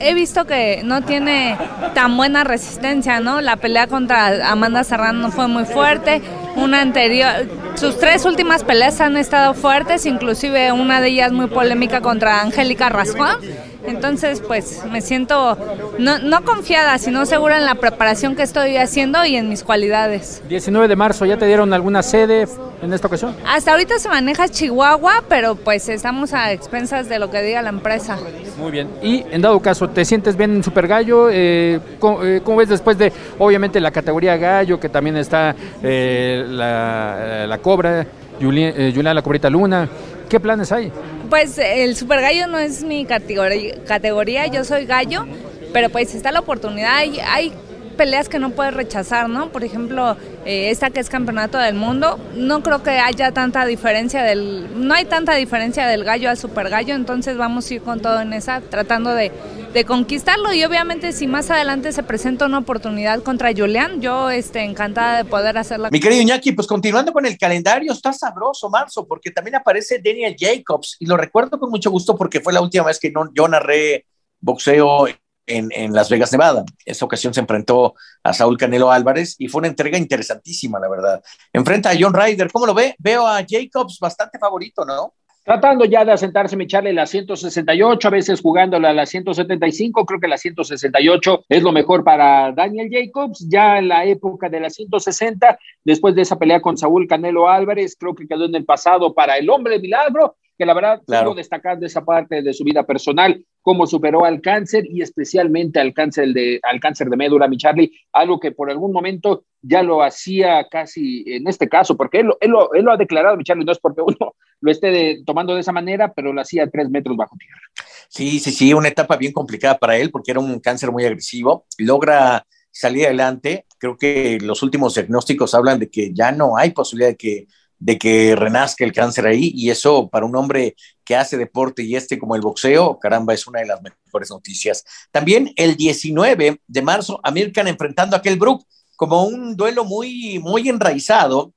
He 0.00 0.14
visto 0.14 0.46
que 0.46 0.80
no 0.84 1.02
tiene 1.02 1.58
tan 1.94 2.16
buena 2.16 2.42
resistencia, 2.42 3.20
¿no? 3.20 3.42
La 3.42 3.56
pelea 3.56 3.86
contra 3.86 4.50
Amanda 4.50 4.82
Serrano 4.82 5.30
fue 5.30 5.46
muy 5.46 5.66
fuerte. 5.66 6.22
Una 6.58 6.80
anterior, 6.80 7.48
sus 7.76 7.98
tres 7.98 8.24
últimas 8.24 8.64
peleas 8.64 9.00
han 9.00 9.16
estado 9.16 9.54
fuertes, 9.54 10.06
inclusive 10.06 10.72
una 10.72 11.00
de 11.00 11.08
ellas 11.08 11.30
muy 11.30 11.46
polémica 11.46 12.00
contra 12.00 12.40
Angélica 12.40 12.88
Rascón. 12.88 13.36
Entonces, 13.84 14.40
pues 14.40 14.82
me 14.90 15.00
siento 15.00 15.56
no, 15.98 16.18
no, 16.18 16.44
confiada, 16.44 16.98
sino 16.98 17.26
segura 17.26 17.58
en 17.58 17.64
la 17.64 17.76
preparación 17.76 18.34
que 18.34 18.42
estoy 18.42 18.76
haciendo 18.76 19.24
y 19.24 19.36
en 19.36 19.48
mis 19.48 19.62
cualidades. 19.62 20.42
19 20.48 20.88
de 20.88 20.96
marzo, 20.96 21.24
¿ya 21.26 21.36
te 21.36 21.46
dieron 21.46 21.72
alguna 21.72 22.02
sede 22.02 22.48
en 22.82 22.92
esta 22.92 23.06
ocasión? 23.06 23.36
Hasta 23.46 23.72
ahorita 23.72 23.98
se 23.98 24.08
maneja 24.08 24.48
Chihuahua, 24.48 25.24
pero 25.28 25.54
pues 25.54 25.88
estamos 25.88 26.34
a 26.34 26.52
expensas 26.52 27.08
de 27.08 27.18
lo 27.18 27.30
que 27.30 27.42
diga 27.42 27.62
la 27.62 27.70
empresa. 27.70 28.18
Muy 28.58 28.72
bien. 28.72 28.88
Y 29.02 29.24
en 29.30 29.42
dado 29.42 29.60
caso, 29.60 29.88
¿te 29.88 30.04
sientes 30.04 30.36
bien 30.36 30.56
en 30.56 30.64
Super 30.64 30.88
Gallo? 30.88 31.28
Eh, 31.30 31.78
¿cómo, 31.98 32.24
eh, 32.24 32.40
¿cómo, 32.44 32.58
ves 32.58 32.68
después 32.68 32.98
de, 32.98 33.12
obviamente, 33.38 33.80
la 33.80 33.90
categoría 33.90 34.36
Gallo, 34.36 34.80
que 34.80 34.88
también 34.88 35.16
está 35.16 35.54
eh, 35.82 36.44
la, 36.48 37.46
la, 37.46 37.58
Cobra, 37.58 38.06
Julián, 38.40 39.14
la 39.14 39.22
Cobrita 39.22 39.48
Luna? 39.48 39.88
¿Qué 40.28 40.40
planes 40.40 40.72
hay? 40.72 40.92
Pues 41.28 41.58
el 41.58 41.94
super 41.94 42.20
gallo 42.22 42.46
no 42.46 42.58
es 42.58 42.82
mi 42.82 43.04
categoría, 43.04 44.46
yo 44.46 44.64
soy 44.64 44.86
gallo, 44.86 45.26
pero 45.72 45.90
pues 45.90 46.14
está 46.14 46.32
la 46.32 46.40
oportunidad. 46.40 46.96
Hay, 46.96 47.18
hay 47.20 47.52
peleas 47.98 48.30
que 48.30 48.38
no 48.38 48.50
puedes 48.50 48.72
rechazar, 48.72 49.28
¿no? 49.28 49.50
Por 49.50 49.62
ejemplo, 49.62 50.16
eh, 50.46 50.70
esta 50.70 50.88
que 50.88 51.00
es 51.00 51.10
campeonato 51.10 51.58
del 51.58 51.74
mundo, 51.74 52.18
no 52.34 52.62
creo 52.62 52.82
que 52.82 52.92
haya 52.92 53.32
tanta 53.32 53.66
diferencia 53.66 54.22
del, 54.22 54.86
no 54.86 54.94
hay 54.94 55.04
tanta 55.04 55.34
diferencia 55.34 55.86
del 55.86 56.04
gallo 56.04 56.30
al 56.30 56.38
super 56.38 56.70
gallo, 56.70 56.94
entonces 56.94 57.36
vamos 57.36 57.70
a 57.70 57.74
ir 57.74 57.82
con 57.82 58.00
todo 58.00 58.20
en 58.22 58.32
esa, 58.32 58.62
tratando 58.62 59.14
de, 59.14 59.30
de 59.72 59.84
conquistarlo 59.84 60.52
y 60.52 60.64
obviamente 60.64 61.12
si 61.12 61.26
más 61.26 61.50
adelante 61.50 61.92
se 61.92 62.02
presenta 62.02 62.46
una 62.46 62.58
oportunidad 62.58 63.22
contra 63.22 63.52
Julián, 63.54 64.00
yo 64.00 64.30
este, 64.30 64.62
encantada 64.62 65.18
de 65.18 65.24
poder 65.24 65.58
hacerla. 65.58 65.90
Mi 65.90 66.00
querido 66.00 66.22
Iñaki, 66.22 66.52
pues 66.52 66.66
continuando 66.66 67.12
con 67.12 67.26
el 67.26 67.36
calendario, 67.36 67.92
está 67.92 68.12
sabroso 68.12 68.70
marzo, 68.70 69.06
porque 69.06 69.30
también 69.30 69.56
aparece 69.56 70.00
Daniel 70.02 70.36
Jacobs 70.38 70.96
y 70.98 71.06
lo 71.06 71.16
recuerdo 71.16 71.58
con 71.58 71.70
mucho 71.70 71.90
gusto 71.90 72.16
porque 72.16 72.40
fue 72.40 72.52
la 72.52 72.60
última 72.60 72.84
vez 72.84 72.98
que 72.98 73.10
no, 73.10 73.30
yo 73.34 73.46
narré 73.48 74.06
boxeo 74.40 75.06
en, 75.48 75.92
Las 75.92 76.10
Vegas, 76.10 76.30
Nevada. 76.32 76.64
Esta 76.84 77.04
ocasión 77.04 77.32
se 77.32 77.40
enfrentó 77.40 77.94
a 78.22 78.32
Saúl 78.34 78.58
Canelo 78.58 78.92
Álvarez 78.92 79.34
y 79.38 79.48
fue 79.48 79.60
una 79.60 79.68
entrega 79.68 79.98
interesantísima, 79.98 80.78
la 80.78 80.88
verdad. 80.88 81.22
Enfrenta 81.52 81.90
a 81.90 81.96
John 81.98 82.12
Ryder. 82.12 82.52
¿Cómo 82.52 82.66
lo 82.66 82.74
ve? 82.74 82.94
Veo 82.98 83.26
a 83.26 83.44
Jacobs 83.48 83.98
bastante 83.98 84.38
favorito, 84.38 84.84
¿no? 84.84 85.14
Tratando 85.48 85.86
ya 85.86 86.04
de 86.04 86.12
asentarse, 86.12 86.62
echarle 86.62 86.92
la 86.92 87.06
168, 87.06 88.06
a 88.06 88.10
veces 88.10 88.42
jugándola 88.42 88.90
a 88.90 88.92
la 88.92 89.06
175, 89.06 90.04
creo 90.04 90.20
que 90.20 90.28
la 90.28 90.36
168 90.36 91.46
es 91.48 91.62
lo 91.62 91.72
mejor 91.72 92.04
para 92.04 92.52
Daniel 92.52 92.90
Jacobs, 92.92 93.48
ya 93.48 93.78
en 93.78 93.88
la 93.88 94.04
época 94.04 94.50
de 94.50 94.60
la 94.60 94.68
160, 94.68 95.58
después 95.82 96.14
de 96.14 96.20
esa 96.20 96.38
pelea 96.38 96.60
con 96.60 96.76
Saúl 96.76 97.08
Canelo 97.08 97.48
Álvarez, 97.48 97.96
creo 97.98 98.14
que 98.14 98.28
quedó 98.28 98.44
en 98.44 98.56
el 98.56 98.66
pasado 98.66 99.14
para 99.14 99.38
el 99.38 99.48
hombre 99.48 99.78
milagro, 99.78 100.36
que 100.58 100.66
la 100.66 100.74
verdad 100.74 101.00
claro. 101.06 101.34
destacando 101.34 101.86
esa 101.86 102.04
parte 102.04 102.42
de 102.42 102.52
su 102.52 102.64
vida 102.64 102.84
personal, 102.84 103.44
cómo 103.62 103.86
superó 103.86 104.24
al 104.24 104.40
cáncer 104.40 104.84
y 104.90 105.02
especialmente 105.02 105.78
al 105.78 105.94
cáncer 105.94 106.32
de, 106.32 106.58
al 106.64 106.80
cáncer 106.80 107.08
de 107.08 107.16
médula, 107.16 107.46
mi 107.46 107.56
Charlie, 107.56 107.92
algo 108.12 108.40
que 108.40 108.50
por 108.50 108.68
algún 108.68 108.92
momento 108.92 109.44
ya 109.62 109.82
lo 109.84 110.02
hacía 110.02 110.66
casi 110.68 111.24
en 111.26 111.46
este 111.46 111.68
caso, 111.68 111.96
porque 111.96 112.20
él, 112.20 112.30
él, 112.40 112.50
lo, 112.50 112.74
él 112.74 112.84
lo, 112.84 112.92
ha 112.92 112.96
declarado, 112.96 113.36
mi 113.36 113.44
Charlie, 113.44 113.64
no 113.64 113.72
es 113.72 113.78
porque 113.78 114.02
uno 114.02 114.34
lo 114.60 114.70
esté 114.70 115.22
tomando 115.24 115.54
de 115.54 115.60
esa 115.60 115.72
manera, 115.72 116.12
pero 116.12 116.32
lo 116.32 116.40
hacía 116.40 116.68
tres 116.68 116.90
metros 116.90 117.16
bajo 117.16 117.36
tierra. 117.38 117.60
Sí, 118.08 118.40
sí, 118.40 118.50
sí, 118.50 118.74
una 118.74 118.88
etapa 118.88 119.16
bien 119.16 119.32
complicada 119.32 119.78
para 119.78 119.96
él 119.96 120.10
porque 120.10 120.32
era 120.32 120.40
un 120.40 120.58
cáncer 120.58 120.90
muy 120.90 121.04
agresivo. 121.04 121.66
Logra 121.78 122.44
salir 122.70 123.06
adelante. 123.06 123.66
Creo 123.78 123.96
que 123.96 124.38
los 124.40 124.62
últimos 124.62 124.94
diagnósticos 124.94 125.54
hablan 125.54 125.78
de 125.78 125.90
que 125.90 126.12
ya 126.12 126.32
no 126.32 126.56
hay 126.56 126.70
posibilidad 126.70 127.10
de 127.10 127.16
que 127.16 127.46
de 127.78 127.98
que 127.98 128.34
renazca 128.34 128.84
el 128.84 128.92
cáncer 128.92 129.26
ahí 129.26 129.52
y 129.54 129.70
eso 129.70 130.08
para 130.08 130.26
un 130.26 130.34
hombre 130.36 130.74
que 131.04 131.16
hace 131.16 131.36
deporte 131.36 131.82
y 131.82 131.96
este 131.96 132.18
como 132.18 132.34
el 132.34 132.42
boxeo, 132.42 132.98
caramba, 132.98 133.34
es 133.34 133.46
una 133.46 133.60
de 133.60 133.66
las 133.66 133.80
mejores 133.82 134.30
noticias. 134.30 134.84
También 135.10 135.52
el 135.56 135.76
19 135.76 136.60
de 136.66 136.82
marzo, 136.82 137.20
Amir 137.22 137.52
Khan 137.52 137.68
enfrentando 137.68 138.16
a 138.16 138.22
Kell 138.22 138.38
Brook 138.38 138.64
como 138.96 139.24
un 139.24 139.56
duelo 139.56 139.84
muy, 139.84 140.38
muy 140.40 140.68
enraizado 140.68 141.52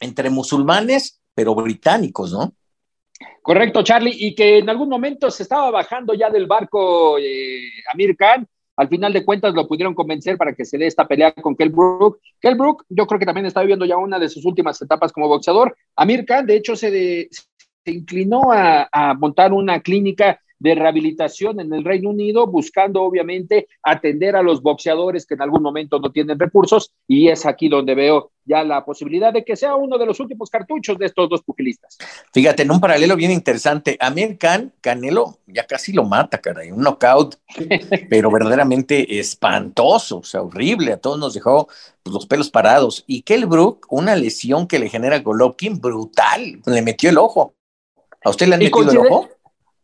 entre 0.00 0.30
musulmanes, 0.30 1.20
pero 1.34 1.54
británicos, 1.54 2.32
¿no? 2.32 2.54
Correcto, 3.42 3.82
Charlie, 3.82 4.16
y 4.18 4.34
que 4.34 4.58
en 4.58 4.70
algún 4.70 4.88
momento 4.88 5.30
se 5.30 5.42
estaba 5.42 5.70
bajando 5.70 6.14
ya 6.14 6.30
del 6.30 6.46
barco 6.46 7.18
eh, 7.18 7.70
Amir 7.92 8.16
Khan, 8.16 8.46
al 8.80 8.88
final 8.88 9.12
de 9.12 9.26
cuentas 9.26 9.52
lo 9.52 9.68
pudieron 9.68 9.94
convencer 9.94 10.38
para 10.38 10.54
que 10.54 10.64
se 10.64 10.78
dé 10.78 10.86
esta 10.86 11.06
pelea 11.06 11.32
con 11.32 11.54
Kell 11.54 11.68
Brook. 11.68 12.18
Kell 12.40 12.54
Brook, 12.54 12.86
yo 12.88 13.06
creo 13.06 13.18
que 13.18 13.26
también 13.26 13.44
está 13.44 13.60
viviendo 13.60 13.84
ya 13.84 13.98
una 13.98 14.18
de 14.18 14.30
sus 14.30 14.46
últimas 14.46 14.80
etapas 14.80 15.12
como 15.12 15.28
boxeador. 15.28 15.76
Amir 15.96 16.24
Khan, 16.24 16.46
de 16.46 16.56
hecho, 16.56 16.74
se, 16.74 17.28
se 17.30 17.90
inclinó 17.90 18.40
a 18.50 19.14
montar 19.18 19.52
una 19.52 19.80
clínica 19.80 20.40
de 20.60 20.74
rehabilitación 20.74 21.58
en 21.58 21.72
el 21.72 21.84
Reino 21.84 22.10
Unido, 22.10 22.46
buscando 22.46 23.02
obviamente 23.02 23.66
atender 23.82 24.36
a 24.36 24.42
los 24.42 24.62
boxeadores 24.62 25.26
que 25.26 25.34
en 25.34 25.42
algún 25.42 25.62
momento 25.62 25.98
no 25.98 26.12
tienen 26.12 26.38
recursos, 26.38 26.92
y 27.08 27.28
es 27.28 27.46
aquí 27.46 27.68
donde 27.68 27.94
veo 27.94 28.30
ya 28.44 28.62
la 28.62 28.84
posibilidad 28.84 29.32
de 29.32 29.44
que 29.44 29.56
sea 29.56 29.74
uno 29.74 29.96
de 29.96 30.06
los 30.06 30.20
últimos 30.20 30.50
cartuchos 30.50 30.98
de 30.98 31.06
estos 31.06 31.28
dos 31.30 31.42
pugilistas. 31.42 31.96
Fíjate, 32.32 32.62
en 32.62 32.70
un 32.70 32.80
paralelo 32.80 33.16
bien 33.16 33.30
interesante, 33.30 33.96
Amir 34.00 34.36
Khan, 34.38 34.72
Canelo 34.80 35.38
ya 35.46 35.66
casi 35.66 35.92
lo 35.92 36.04
mata, 36.04 36.38
caray, 36.38 36.70
un 36.70 36.82
knockout, 36.82 37.36
pero 38.10 38.30
verdaderamente 38.30 39.18
espantoso, 39.18 40.18
o 40.18 40.24
sea, 40.24 40.42
horrible, 40.42 40.92
a 40.92 40.98
todos 40.98 41.18
nos 41.18 41.32
dejó 41.32 41.68
pues, 42.02 42.12
los 42.12 42.26
pelos 42.26 42.50
parados, 42.50 43.02
y 43.06 43.22
Kell 43.22 43.46
Brook, 43.46 43.86
una 43.88 44.14
lesión 44.14 44.66
que 44.66 44.78
le 44.78 44.90
genera 44.90 45.20
Golovkin, 45.20 45.80
brutal, 45.80 46.60
le 46.66 46.82
metió 46.82 47.08
el 47.08 47.16
ojo. 47.16 47.54
¿A 48.22 48.28
usted 48.28 48.48
le 48.48 48.54
han 48.56 48.60
metido 48.60 48.90
el 48.90 48.98
ojo? 48.98 49.28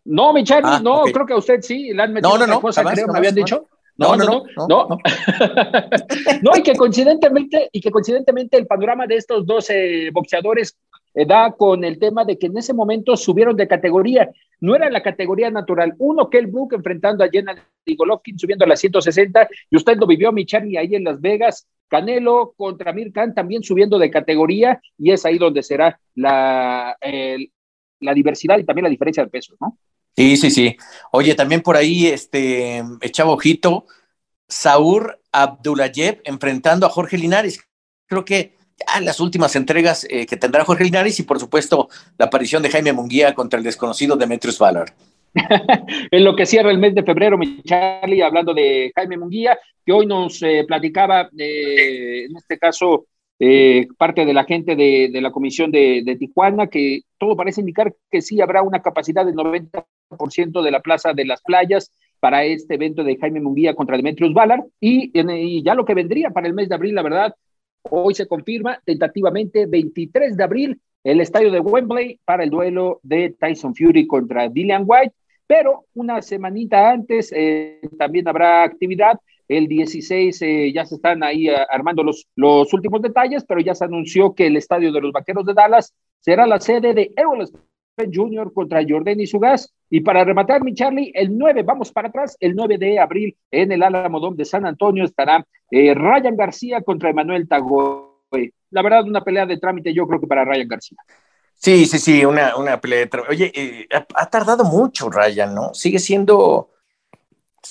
No, 0.07 0.33
mi 0.33 0.45
Charlie, 0.45 0.71
ah, 0.73 0.81
no, 0.83 1.03
creo 1.05 1.27
que 1.27 1.33
a 1.33 1.37
usted 1.37 1.61
sí, 1.63 1.93
le 1.93 2.03
han 2.03 2.13
metido 2.13 2.39
no, 2.39 2.47
no, 2.47 2.61
cosa, 2.61 2.85
creo, 2.85 3.07
me 3.09 3.19
habían 3.19 3.35
dicho. 3.35 3.69
No, 3.99 4.15
no, 4.15 4.25
no, 4.25 4.45
no. 4.57 4.67
No, 4.69 4.89
no. 6.43 6.51
y 6.57 6.63
que 6.63 6.75
coincidentemente, 6.75 7.71
y 7.73 7.81
que 7.81 7.91
coincidentemente 7.91 8.59
el 8.59 8.67
panorama 8.67 9.07
de 9.07 9.17
estos 9.17 9.47
dos 9.47 9.69
boxeadores 10.13 10.77
eh, 11.15 11.25
da 11.25 11.53
con 11.53 11.83
el 11.83 11.99
tema 11.99 12.25
de 12.25 12.39
que 12.39 12.47
en 12.47 12.59
ese 12.59 12.75
momento 12.75 13.17
subieron 13.17 13.57
de 13.57 13.67
categoría. 13.67 14.31
No 14.61 14.77
era 14.77 14.91
la 14.91 15.03
categoría 15.03 15.51
natural. 15.51 15.95
Uno, 15.99 16.29
Kell 16.29 16.47
Brook 16.47 16.75
enfrentando 16.75 17.25
a 17.25 17.29
Jenna 17.29 17.57
Golovkin 17.87 18.39
subiendo 18.39 18.67
a 18.67 18.69
las 18.69 18.81
160, 18.81 19.49
y 19.71 19.77
usted 19.77 19.97
lo 19.97 20.07
vivió, 20.07 20.31
mi 20.31 20.45
Charlie, 20.45 20.77
ahí 20.77 20.95
en 20.95 21.05
Las 21.05 21.21
Vegas. 21.21 21.67
Canelo 21.89 22.53
contra 22.57 22.93
Mir 22.93 23.13
Khan 23.13 23.35
también 23.35 23.63
subiendo 23.63 23.99
de 23.99 24.11
categoría, 24.11 24.81
y 24.99 25.13
es 25.13 25.25
ahí 25.25 25.39
donde 25.39 25.63
será 25.63 25.99
la, 26.15 26.99
la 28.01 28.15
diversidad 28.15 28.59
y 28.59 28.65
también 28.65 28.85
la 28.85 28.91
diferencia 28.91 29.25
de 29.25 29.31
pesos, 29.31 29.57
¿no? 29.61 29.79
Sí, 30.17 30.37
sí, 30.37 30.51
sí. 30.51 30.77
Oye, 31.13 31.35
también 31.35 31.61
por 31.61 31.77
ahí, 31.77 32.07
este, 32.07 32.83
echaba 33.03 33.33
ojito, 33.33 33.87
Saúl 34.49 35.17
Abdulayev 35.33 36.23
enfrentando 36.25 36.87
a 36.87 36.91
Jorge 36.91 37.19
Linares. 37.19 37.61
Creo 38.07 38.25
que 38.25 38.57
en 38.97 39.05
las 39.05 39.21
últimas 39.21 39.57
entregas 39.57 40.07
eh, 40.09 40.27
que 40.27 40.37
tendrá 40.37 40.65
Jorge 40.65 40.85
Linares 40.85 41.19
y 41.19 41.23
por 41.23 41.39
supuesto 41.41 41.89
la 42.19 42.27
aparición 42.27 42.63
de 42.63 42.71
Jaime 42.71 42.93
Munguía 42.93 43.35
contra 43.35 43.59
el 43.59 43.65
desconocido 43.65 44.17
Demetrius 44.17 44.59
Valar. 44.59 44.95
en 46.11 46.25
lo 46.25 46.35
que 46.35 46.47
cierra 46.47 46.71
el 46.71 46.79
mes 46.79 46.95
de 46.95 47.03
febrero, 47.03 47.37
mi 47.37 47.63
Charlie, 47.63 48.23
hablando 48.23 48.55
de 48.55 48.93
Jaime 48.95 49.19
Munguía, 49.19 49.59
que 49.85 49.93
hoy 49.93 50.07
nos 50.07 50.43
eh, 50.43 50.65
platicaba, 50.67 51.29
eh, 51.39 52.25
en 52.25 52.37
este 52.37 52.59
caso, 52.59 53.07
eh, 53.39 53.87
parte 53.99 54.25
de 54.25 54.33
la 54.33 54.45
gente 54.45 54.77
de, 54.77 55.11
la 55.21 55.31
comisión 55.31 55.71
de, 55.71 56.03
de, 56.05 56.17
Tijuana, 56.17 56.69
que 56.69 57.03
todo 57.19 57.37
parece 57.37 57.61
indicar 57.61 57.95
que 58.11 58.23
sí 58.23 58.41
habrá 58.41 58.63
una 58.63 58.81
capacidad 58.81 59.27
del 59.27 59.35
90% 59.35 59.85
de 60.09 60.71
la 60.71 60.81
plaza 60.81 61.13
de 61.13 61.25
las 61.25 61.43
playas 61.43 61.93
para 62.21 62.45
este 62.45 62.75
evento 62.75 63.05
de 63.05 63.17
Jaime 63.17 63.41
Munguía 63.41 63.75
contra 63.75 63.97
Demetrius 63.97 64.33
Ballard. 64.33 64.65
Y, 64.81 65.11
y, 65.15 65.63
ya 65.63 65.75
lo 65.75 65.85
que 65.85 65.95
vendría 65.95 66.31
para 66.31 66.47
el 66.47 66.55
mes 66.55 66.69
de 66.69 66.75
abril, 66.75 66.95
la 66.95 67.03
verdad, 67.03 67.35
hoy 67.83 68.15
se 68.15 68.27
confirma 68.27 68.81
tentativamente 68.85 69.67
23 69.67 70.37
de 70.37 70.45
abril 70.45 70.81
el 71.05 71.21
estadio 71.21 71.53
de 71.53 71.61
Wembley 71.61 72.19
para 72.25 72.43
el 72.43 72.51
duelo 72.51 72.99
de 73.03 73.35
Tyson 73.39 73.75
Fury 73.75 74.09
contra 74.09 74.49
Dillian 74.49 74.85
White, 74.87 75.15
pero 75.47 75.85
una 75.95 76.21
semanita 76.21 76.91
antes 76.91 77.33
eh, 77.33 77.81
también 77.97 78.27
habrá 78.27 78.65
actividad. 78.65 79.21
El 79.47 79.69
16 79.69 80.43
eh, 80.43 80.73
ya 80.75 80.85
se 80.85 80.97
están 80.97 81.23
ahí 81.23 81.49
eh, 81.49 81.57
armando 81.71 82.03
los, 82.03 82.27
los 82.35 82.73
últimos 82.75 83.01
detalles, 83.03 83.45
pero 83.47 83.61
ya 83.61 83.77
se 83.77 83.85
anunció 83.85 84.35
que 84.35 84.49
el 84.49 84.57
estadio 84.57 84.91
de 84.91 85.01
los 85.01 85.13
Vaqueros 85.13 85.47
de 85.47 85.55
Dallas 85.55 85.95
será 86.19 86.45
la 86.45 86.59
sede 86.59 86.93
de 86.93 87.13
Errol 87.15 87.47
Jr. 88.13 88.53
contra 88.53 88.85
Jordan 88.87 89.21
y 89.21 89.27
Sugas. 89.27 89.73
Y 89.89 90.01
para 90.01 90.25
rematar, 90.25 90.63
mi 90.63 90.75
Charlie, 90.75 91.13
el 91.15 91.37
9, 91.37 91.63
vamos 91.63 91.93
para 91.93 92.09
atrás, 92.09 92.37
el 92.41 92.55
9 92.55 92.79
de 92.79 92.99
abril 92.99 93.37
en 93.51 93.73
el 93.73 93.83
Álamo 93.83 94.31
de 94.33 94.45
San 94.45 94.67
Antonio 94.67 95.05
estará 95.05 95.47
eh, 95.71 95.95
Ryan 95.95 96.37
García 96.37 96.83
contra 96.83 97.11
Emanuel 97.11 97.49
Tagoe. 97.49 98.53
La 98.71 98.83
verdad, 98.83 99.05
una 99.05 99.23
pelea 99.23 99.47
de 99.47 99.59
trámite, 99.59 99.95
yo 99.95 100.07
creo 100.07 100.21
que 100.21 100.27
para 100.27 100.45
Ryan 100.45 100.69
García. 100.69 100.99
Sí, 101.55 101.87
sí, 101.87 101.99
sí, 101.99 102.25
una, 102.25 102.57
una 102.57 102.81
pelea 102.81 103.01
de 103.01 103.07
trámite. 103.07 103.33
Oye, 103.33 103.89
ha, 103.95 104.07
ha, 104.15 104.31
tardado 104.31 104.65
mucho 104.65 105.09
Ryan, 105.09 105.55
¿no? 105.55 105.73
Sigue 105.73 105.99
siendo 105.99 106.71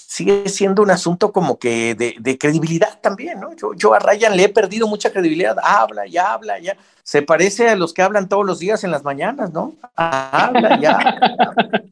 sigue 0.08 0.48
siendo 0.50 0.82
un 0.82 0.91
asunto 0.91 1.32
como 1.32 1.58
que 1.58 1.96
de, 1.96 2.38
credibilidad 2.38 3.00
también, 3.02 3.39
¿no? 3.39 3.56
Yo, 3.56 3.74
yo, 3.74 3.94
a 3.94 4.00
Ryan 4.00 4.38
le 4.38 4.44
he 4.44 4.50
perdido 4.50 4.88
mucha 4.88 5.12
credibilidad, 5.12 5.58
habla, 5.62 6.06
ya 6.06 6.34
habla, 6.34 6.60
ya. 6.60 6.78
Se 7.04 7.22
parece 7.22 7.70
a 7.70 7.76
los 7.76 7.94
que 7.94 8.02
hablan 8.02 8.30
todos 8.30 8.46
los 8.46 8.60
días 8.60 8.84
en 8.84 8.91
las 8.91 9.04
mañanas, 9.04 9.52
¿no? 9.52 9.76
Habla, 9.96 10.80
ya. 10.80 11.00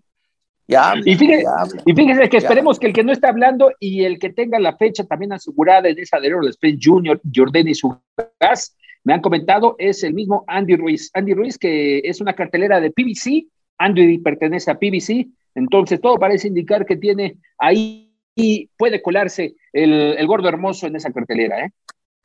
ya 0.67 0.91
habla, 0.91 1.04
y, 1.06 1.15
fíjese, 1.15 1.45
y 1.86 1.93
fíjese 1.93 2.30
que 2.30 2.38
esperemos 2.38 2.80
que 2.80 2.88
el 2.88 2.93
que 2.93 3.04
no 3.04 3.12
está 3.12 3.30
hablando 3.30 3.71
y 3.80 4.04
el 4.04 4.19
que 4.19 4.30
tenga 4.30 4.60
la 4.60 4.78
fecha 4.78 5.04
también 5.04 5.34
asegurada 5.34 5.89
en 5.89 5.99
esa 5.99 6.19
de 6.19 6.54
Spence 6.54 6.80
Jr., 6.82 7.19
Jordan 7.34 7.67
y 7.67 7.76
su 7.76 7.97
gas, 8.39 8.76
me 9.04 9.13
han 9.13 9.21
comentado, 9.21 9.76
es 9.80 10.04
el 10.04 10.13
mismo 10.13 10.45
Andy 10.47 10.78
Ruiz. 10.78 11.12
Andy 11.13 11.34
Ruiz, 11.34 11.58
que 11.58 11.99
es 11.99 12.21
una 12.21 12.34
cartelera 12.34 12.80
de 12.80 12.91
PBC, 12.91 13.47
Andy 13.78 14.19
pertenece 14.19 14.71
a 14.71 14.80
PBC, 14.80 15.28
entonces, 15.55 16.01
todo 16.01 16.17
parece 16.17 16.47
indicar 16.47 16.85
que 16.85 16.95
tiene 16.95 17.37
ahí 17.57 18.13
y 18.35 18.67
puede 18.77 19.01
colarse 19.01 19.55
el, 19.71 20.15
el 20.17 20.27
gordo 20.27 20.49
hermoso 20.49 20.87
en 20.87 20.95
esa 20.95 21.11
cartelera. 21.11 21.65
¿eh? 21.65 21.71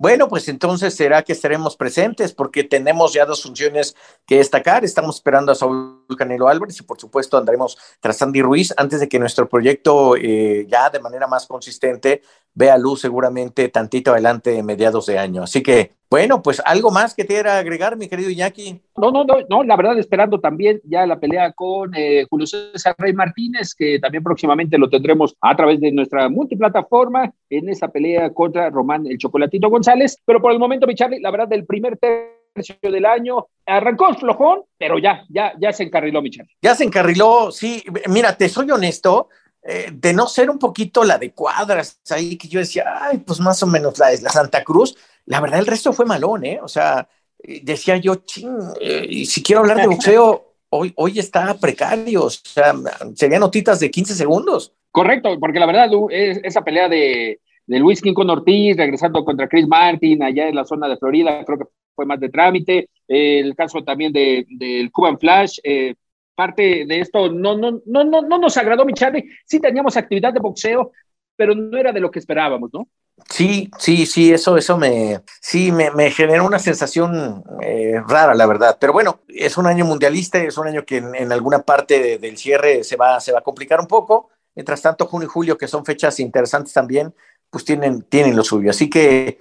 Bueno, 0.01 0.29
pues 0.29 0.49
entonces 0.49 0.95
será 0.95 1.23
que 1.23 1.33
estaremos 1.33 1.77
presentes 1.77 2.33
porque 2.33 2.63
tenemos 2.63 3.13
ya 3.13 3.27
dos 3.27 3.43
funciones 3.43 3.97
que 4.27 4.37
destacar. 4.37 4.85
Estamos 4.85 5.17
esperando 5.17 5.51
a 5.51 5.57
Saúl 5.57 6.07
Canelo 6.17 6.47
Álvarez 6.47 6.79
y 6.79 6.85
por 6.85 7.01
supuesto 7.01 7.37
andaremos 7.37 7.77
tras 7.99 8.23
Andy 8.23 8.41
Ruiz 8.41 8.73
antes 8.77 9.01
de 9.01 9.09
que 9.09 9.19
nuestro 9.19 9.49
proyecto 9.49 10.15
eh, 10.15 10.67
ya 10.69 10.89
de 10.89 11.01
manera 11.01 11.27
más 11.27 11.49
consistente 11.49 12.23
vea 12.59 12.77
luz 12.77 13.01
seguramente 13.01 13.69
tantito 13.69 14.11
adelante 14.11 14.51
de 14.51 14.65
mediados 14.65 15.07
de 15.07 15.17
año. 15.17 15.45
Así 15.45 15.63
que, 15.63 15.93
bueno, 16.11 16.43
pues 16.43 16.61
algo 16.65 16.91
más 16.91 17.15
que 17.15 17.23
te 17.23 17.35
quiera 17.35 17.57
agregar, 17.57 17.97
mi 17.97 18.09
querido 18.09 18.31
Iñaki. 18.31 18.81
No, 18.97 19.13
no, 19.13 19.23
no, 19.23 19.37
no, 19.49 19.63
la 19.63 19.77
verdad 19.77 19.97
esperando 19.97 20.41
también 20.41 20.81
ya 20.83 21.07
la 21.07 21.21
pelea 21.21 21.53
con 21.53 21.95
eh, 21.95 22.27
Julio 22.29 22.49
César 22.49 22.97
Rey 22.99 23.13
Martínez, 23.13 23.77
que 23.77 24.01
también 24.01 24.25
próximamente 24.25 24.77
lo 24.77 24.91
tendremos 24.91 25.37
a 25.41 25.55
través 25.55 25.79
de 25.81 25.93
nuestra 25.93 26.29
multiplataforma 26.29 27.33
en 27.49 27.69
esa 27.69 27.87
pelea 27.87 28.35
contra 28.35 28.71
Román 28.71 29.07
el 29.07 29.19
Chocolatito 29.19 29.71
González. 29.71 30.19
Pero 30.25 30.43
por 30.43 30.51
el 30.51 30.59
momento, 30.59 30.89
mi 30.89 30.97
Charlie, 30.97 31.21
la 31.21 31.31
verdad, 31.31 31.47
del 31.47 31.65
primer 31.65 31.97
tercio 31.97 32.75
del 32.83 33.07
año 33.07 33.47
arrancó 33.67 34.13
flojón, 34.15 34.63
pero 34.77 34.99
ya, 34.99 35.23
ya, 35.29 35.53
ya 35.61 35.73
se 35.73 35.85
encarriló, 35.85 36.23
mi 36.23 36.31
Charlie. 36.31 36.57
Ya 36.61 36.75
se 36.75 36.83
encarriló, 36.83 37.53
sí. 37.53 37.85
Mira, 38.09 38.37
te 38.37 38.49
soy 38.49 38.69
honesto, 38.73 39.29
eh, 39.71 39.91
de 39.93 40.15
no 40.15 40.27
ser 40.27 40.49
un 40.49 40.59
poquito 40.59 41.05
la 41.05 41.19
de 41.19 41.33
cuadras 41.33 42.01
ahí, 42.09 42.39
que 42.39 42.49
yo 42.49 42.59
decía, 42.59 42.87
ay, 43.03 43.19
pues 43.19 43.39
más 43.39 43.63
o 43.63 43.67
menos 43.67 43.99
la 43.99 44.09
de 44.09 44.23
la 44.23 44.31
Santa 44.31 44.65
Cruz, 44.65 44.97
la 45.27 45.43
verdad 45.43 45.59
el 45.59 45.67
resto 45.67 45.93
fue 45.93 46.07
malón, 46.07 46.47
¿eh? 46.47 46.59
O 46.63 46.69
sea, 46.69 47.07
eh, 47.39 47.61
decía 47.63 47.99
yo, 47.99 48.15
ching, 48.15 48.59
eh, 48.81 49.05
y 49.07 49.27
si 49.27 49.43
quiero 49.43 49.61
hablar 49.61 49.77
de 49.77 49.87
boxeo, 49.87 50.55
hoy, 50.71 50.95
hoy 50.97 51.19
está 51.19 51.53
precario, 51.53 52.25
o 52.25 52.31
sea, 52.31 52.75
serían 53.15 53.41
notitas 53.41 53.79
de 53.79 53.91
15 53.91 54.15
segundos. 54.15 54.73
Correcto, 54.91 55.39
porque 55.39 55.61
la 55.61 55.67
verdad, 55.67 55.91
es, 56.09 56.41
esa 56.45 56.63
pelea 56.63 56.89
de, 56.89 57.39
de 57.67 57.79
Luis 57.79 58.01
con 58.15 58.31
Ortiz, 58.31 58.75
regresando 58.75 59.23
contra 59.23 59.49
Chris 59.49 59.69
Martin 59.69 60.23
allá 60.23 60.49
en 60.49 60.55
la 60.55 60.65
zona 60.65 60.89
de 60.89 60.97
Florida, 60.97 61.45
creo 61.45 61.59
que 61.59 61.67
fue 61.95 62.07
más 62.07 62.21
de 62.21 62.31
trámite. 62.31 62.89
el 63.07 63.55
caso 63.55 63.85
también 63.85 64.15
del 64.15 64.47
de, 64.49 64.89
Cuban 64.91 65.19
Flash, 65.19 65.59
eh, 65.63 65.95
parte 66.39 66.85
de 66.87 67.01
esto 67.01 67.33
no, 67.33 67.59
no, 67.59 67.83
no, 67.85 68.05
no, 68.05 68.23
no 68.23 68.39
nos 68.39 68.57
agradó, 68.57 68.85
mi 68.85 68.95
Charlie. 68.95 69.29
Sí 69.45 69.59
teníamos 69.59 69.97
actividad 69.97 70.33
de 70.33 70.39
boxeo, 70.39 70.93
pero 71.35 71.53
no 71.53 71.77
era 71.77 71.91
de 71.91 71.99
lo 71.99 72.13
que 72.13 72.21
esperábamos, 72.21 72.71
¿no? 72.73 72.87
Sí, 73.29 73.69
sí, 73.77 74.07
sí, 74.07 74.33
eso, 74.33 74.57
eso 74.57 74.79
me, 74.79 75.21
sí, 75.41 75.73
me, 75.73 75.91
me 75.91 76.13
generó 76.13 76.47
una 76.47 76.61
sensación 76.61 77.43
eh, 77.61 78.01
rara, 78.07 78.37
la 78.37 78.47
verdad. 78.47 78.77
Pero 78.79 78.93
bueno, 78.93 79.23
es 79.27 79.59
un 79.59 79.67
año 79.67 79.85
mundialista, 79.85 80.39
es 80.39 80.57
un 80.57 80.69
año 80.69 80.85
que 80.85 80.99
en, 80.99 81.33
alguna 81.33 81.59
parte 81.65 81.99
de, 81.99 82.19
del 82.19 82.39
cierre 82.39 82.85
se 82.85 82.95
va, 82.95 83.19
se 83.19 83.33
va 83.33 83.41
a 83.41 83.43
complicar 83.43 83.81
un 83.81 83.89
poco. 83.89 84.31
Mientras 84.55 84.81
tanto, 84.81 85.07
junio 85.07 85.27
y 85.27 85.31
julio, 85.31 85.59
que 85.59 85.67
son 85.67 85.85
fechas 85.85 86.21
interesantes 86.21 86.73
también, 86.73 87.13
pues 87.51 87.65
tienen, 87.65 88.03
tienen 88.03 88.37
lo 88.37 88.45
suyo. 88.45 88.71
Así 88.71 88.89
que, 88.89 89.41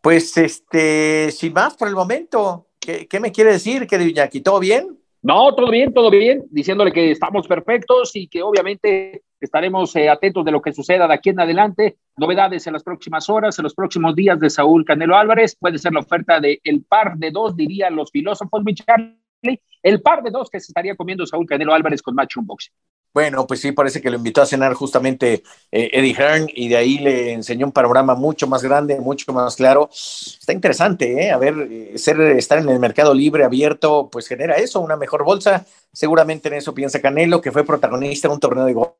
pues, 0.00 0.34
este, 0.38 1.30
sin 1.30 1.52
más 1.52 1.74
por 1.74 1.88
el 1.88 1.94
momento, 1.94 2.68
¿qué, 2.80 3.06
qué 3.06 3.20
me 3.20 3.32
quiere 3.32 3.52
decir, 3.52 3.86
querido 3.86 4.08
Iñaki? 4.08 4.40
¿Todo 4.40 4.60
bien? 4.60 4.98
No, 5.28 5.54
todo 5.54 5.70
bien, 5.70 5.92
todo 5.92 6.10
bien, 6.10 6.44
diciéndole 6.50 6.90
que 6.90 7.10
estamos 7.10 7.46
perfectos 7.46 8.16
y 8.16 8.28
que 8.28 8.40
obviamente 8.42 9.24
estaremos 9.38 9.94
eh, 9.94 10.08
atentos 10.08 10.42
de 10.42 10.50
lo 10.50 10.62
que 10.62 10.72
suceda 10.72 11.06
de 11.06 11.12
aquí 11.12 11.28
en 11.28 11.38
adelante. 11.38 11.98
Novedades 12.16 12.66
en 12.66 12.72
las 12.72 12.82
próximas 12.82 13.28
horas, 13.28 13.58
en 13.58 13.64
los 13.64 13.74
próximos 13.74 14.16
días 14.16 14.40
de 14.40 14.48
Saúl 14.48 14.86
Canelo 14.86 15.18
Álvarez. 15.18 15.54
Puede 15.60 15.76
ser 15.76 15.92
la 15.92 16.00
oferta 16.00 16.40
de 16.40 16.62
el 16.64 16.82
par 16.82 17.18
de 17.18 17.30
dos, 17.30 17.54
dirían 17.54 17.94
los 17.94 18.10
filósofos, 18.10 18.62
Charlie. 18.74 19.60
El 19.82 20.00
par 20.00 20.22
de 20.22 20.30
dos 20.30 20.48
que 20.48 20.60
se 20.60 20.70
estaría 20.72 20.96
comiendo 20.96 21.26
Saúl 21.26 21.44
Canelo 21.44 21.74
Álvarez 21.74 22.00
con 22.00 22.14
Match 22.14 22.36
Boxing. 22.36 22.72
Bueno, 23.14 23.46
pues 23.46 23.60
sí, 23.60 23.72
parece 23.72 24.00
que 24.00 24.10
lo 24.10 24.16
invitó 24.16 24.42
a 24.42 24.46
cenar 24.46 24.74
justamente 24.74 25.42
eh, 25.72 25.90
Eddie 25.92 26.14
Hearn 26.14 26.46
y 26.54 26.68
de 26.68 26.76
ahí 26.76 26.98
le 26.98 27.32
enseñó 27.32 27.66
un 27.66 27.72
panorama 27.72 28.14
mucho 28.14 28.46
más 28.46 28.62
grande, 28.62 29.00
mucho 29.00 29.32
más 29.32 29.56
claro. 29.56 29.88
Está 29.90 30.52
interesante, 30.52 31.24
¿eh? 31.24 31.30
A 31.30 31.38
ver, 31.38 31.54
eh, 31.70 31.98
ser, 31.98 32.20
estar 32.20 32.58
en 32.58 32.68
el 32.68 32.78
mercado 32.78 33.14
libre, 33.14 33.44
abierto, 33.44 34.08
pues 34.10 34.28
genera 34.28 34.56
eso, 34.56 34.80
una 34.80 34.96
mejor 34.96 35.24
bolsa. 35.24 35.64
Seguramente 35.92 36.48
en 36.48 36.54
eso 36.54 36.74
piensa 36.74 37.00
Canelo, 37.00 37.40
que 37.40 37.52
fue 37.52 37.64
protagonista 37.64 38.28
de 38.28 38.34
un 38.34 38.40
torneo 38.40 38.64
de 38.64 38.74
golf 38.74 38.94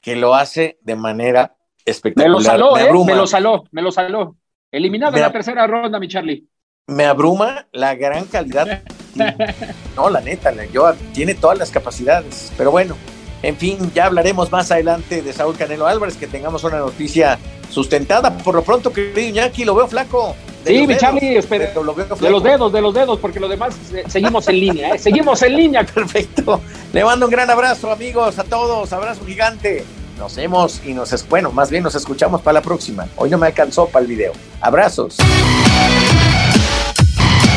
que 0.00 0.16
lo 0.16 0.34
hace 0.34 0.78
de 0.82 0.96
manera 0.96 1.56
espectacular. 1.84 2.30
Me 2.30 2.38
lo 2.38 2.40
saló, 2.40 2.74
me, 2.74 2.82
¿eh? 2.82 3.04
me 3.06 3.14
lo 3.14 3.26
saló, 3.26 3.64
me 3.70 3.82
lo 3.82 3.92
saló. 3.92 4.36
Eliminado 4.70 5.16
en 5.16 5.22
la 5.22 5.32
tercera 5.32 5.66
ronda, 5.66 5.98
mi 5.98 6.08
Charlie 6.08 6.48
me 6.86 7.04
abruma 7.04 7.66
la 7.72 7.94
gran 7.94 8.24
calidad. 8.26 8.82
no, 9.96 10.10
la 10.10 10.20
neta, 10.20 10.52
yo, 10.72 10.92
tiene 11.12 11.34
todas 11.34 11.58
las 11.58 11.70
capacidades. 11.70 12.52
Pero 12.56 12.70
bueno, 12.70 12.96
en 13.42 13.56
fin, 13.56 13.90
ya 13.94 14.06
hablaremos 14.06 14.52
más 14.52 14.70
adelante 14.70 15.22
de 15.22 15.32
Saúl 15.32 15.56
Canelo 15.56 15.86
Álvarez, 15.86 16.16
que 16.16 16.26
tengamos 16.26 16.64
una 16.64 16.78
noticia 16.78 17.38
sustentada. 17.70 18.36
Por 18.38 18.54
lo 18.54 18.62
pronto, 18.62 18.92
querido 18.92 19.20
Iñaki, 19.20 19.64
lo 19.64 19.74
veo 19.74 19.88
flaco. 19.88 20.36
Sí, 20.64 20.86
mi 20.86 20.96
Charlie, 20.96 21.38
espera, 21.38 21.72
de 21.72 21.82
los 21.82 21.96
dedos, 22.42 22.72
de 22.72 22.80
los 22.80 22.94
dedos, 22.94 23.18
porque 23.18 23.40
lo 23.40 23.48
demás 23.48 23.74
eh, 23.92 24.04
seguimos 24.06 24.46
en 24.48 24.60
línea, 24.60 24.94
¿eh? 24.94 24.98
seguimos 24.98 25.42
en 25.42 25.56
línea. 25.56 25.84
Perfecto. 25.94 26.60
Le 26.92 27.04
mando 27.04 27.26
un 27.26 27.32
gran 27.32 27.50
abrazo, 27.50 27.90
amigos, 27.90 28.38
a 28.38 28.44
todos, 28.44 28.92
abrazo 28.92 29.24
gigante. 29.26 29.84
Nos 30.18 30.36
vemos 30.36 30.80
y 30.84 30.94
nos, 30.94 31.12
es, 31.12 31.28
bueno, 31.28 31.50
más 31.50 31.68
bien 31.68 31.82
nos 31.82 31.96
escuchamos 31.96 32.42
para 32.42 32.54
la 32.54 32.62
próxima. 32.62 33.08
Hoy 33.16 33.28
no 33.28 33.38
me 33.38 33.48
alcanzó 33.48 33.86
para 33.86 34.04
el 34.04 34.08
video. 34.08 34.32
Abrazos. 34.60 35.16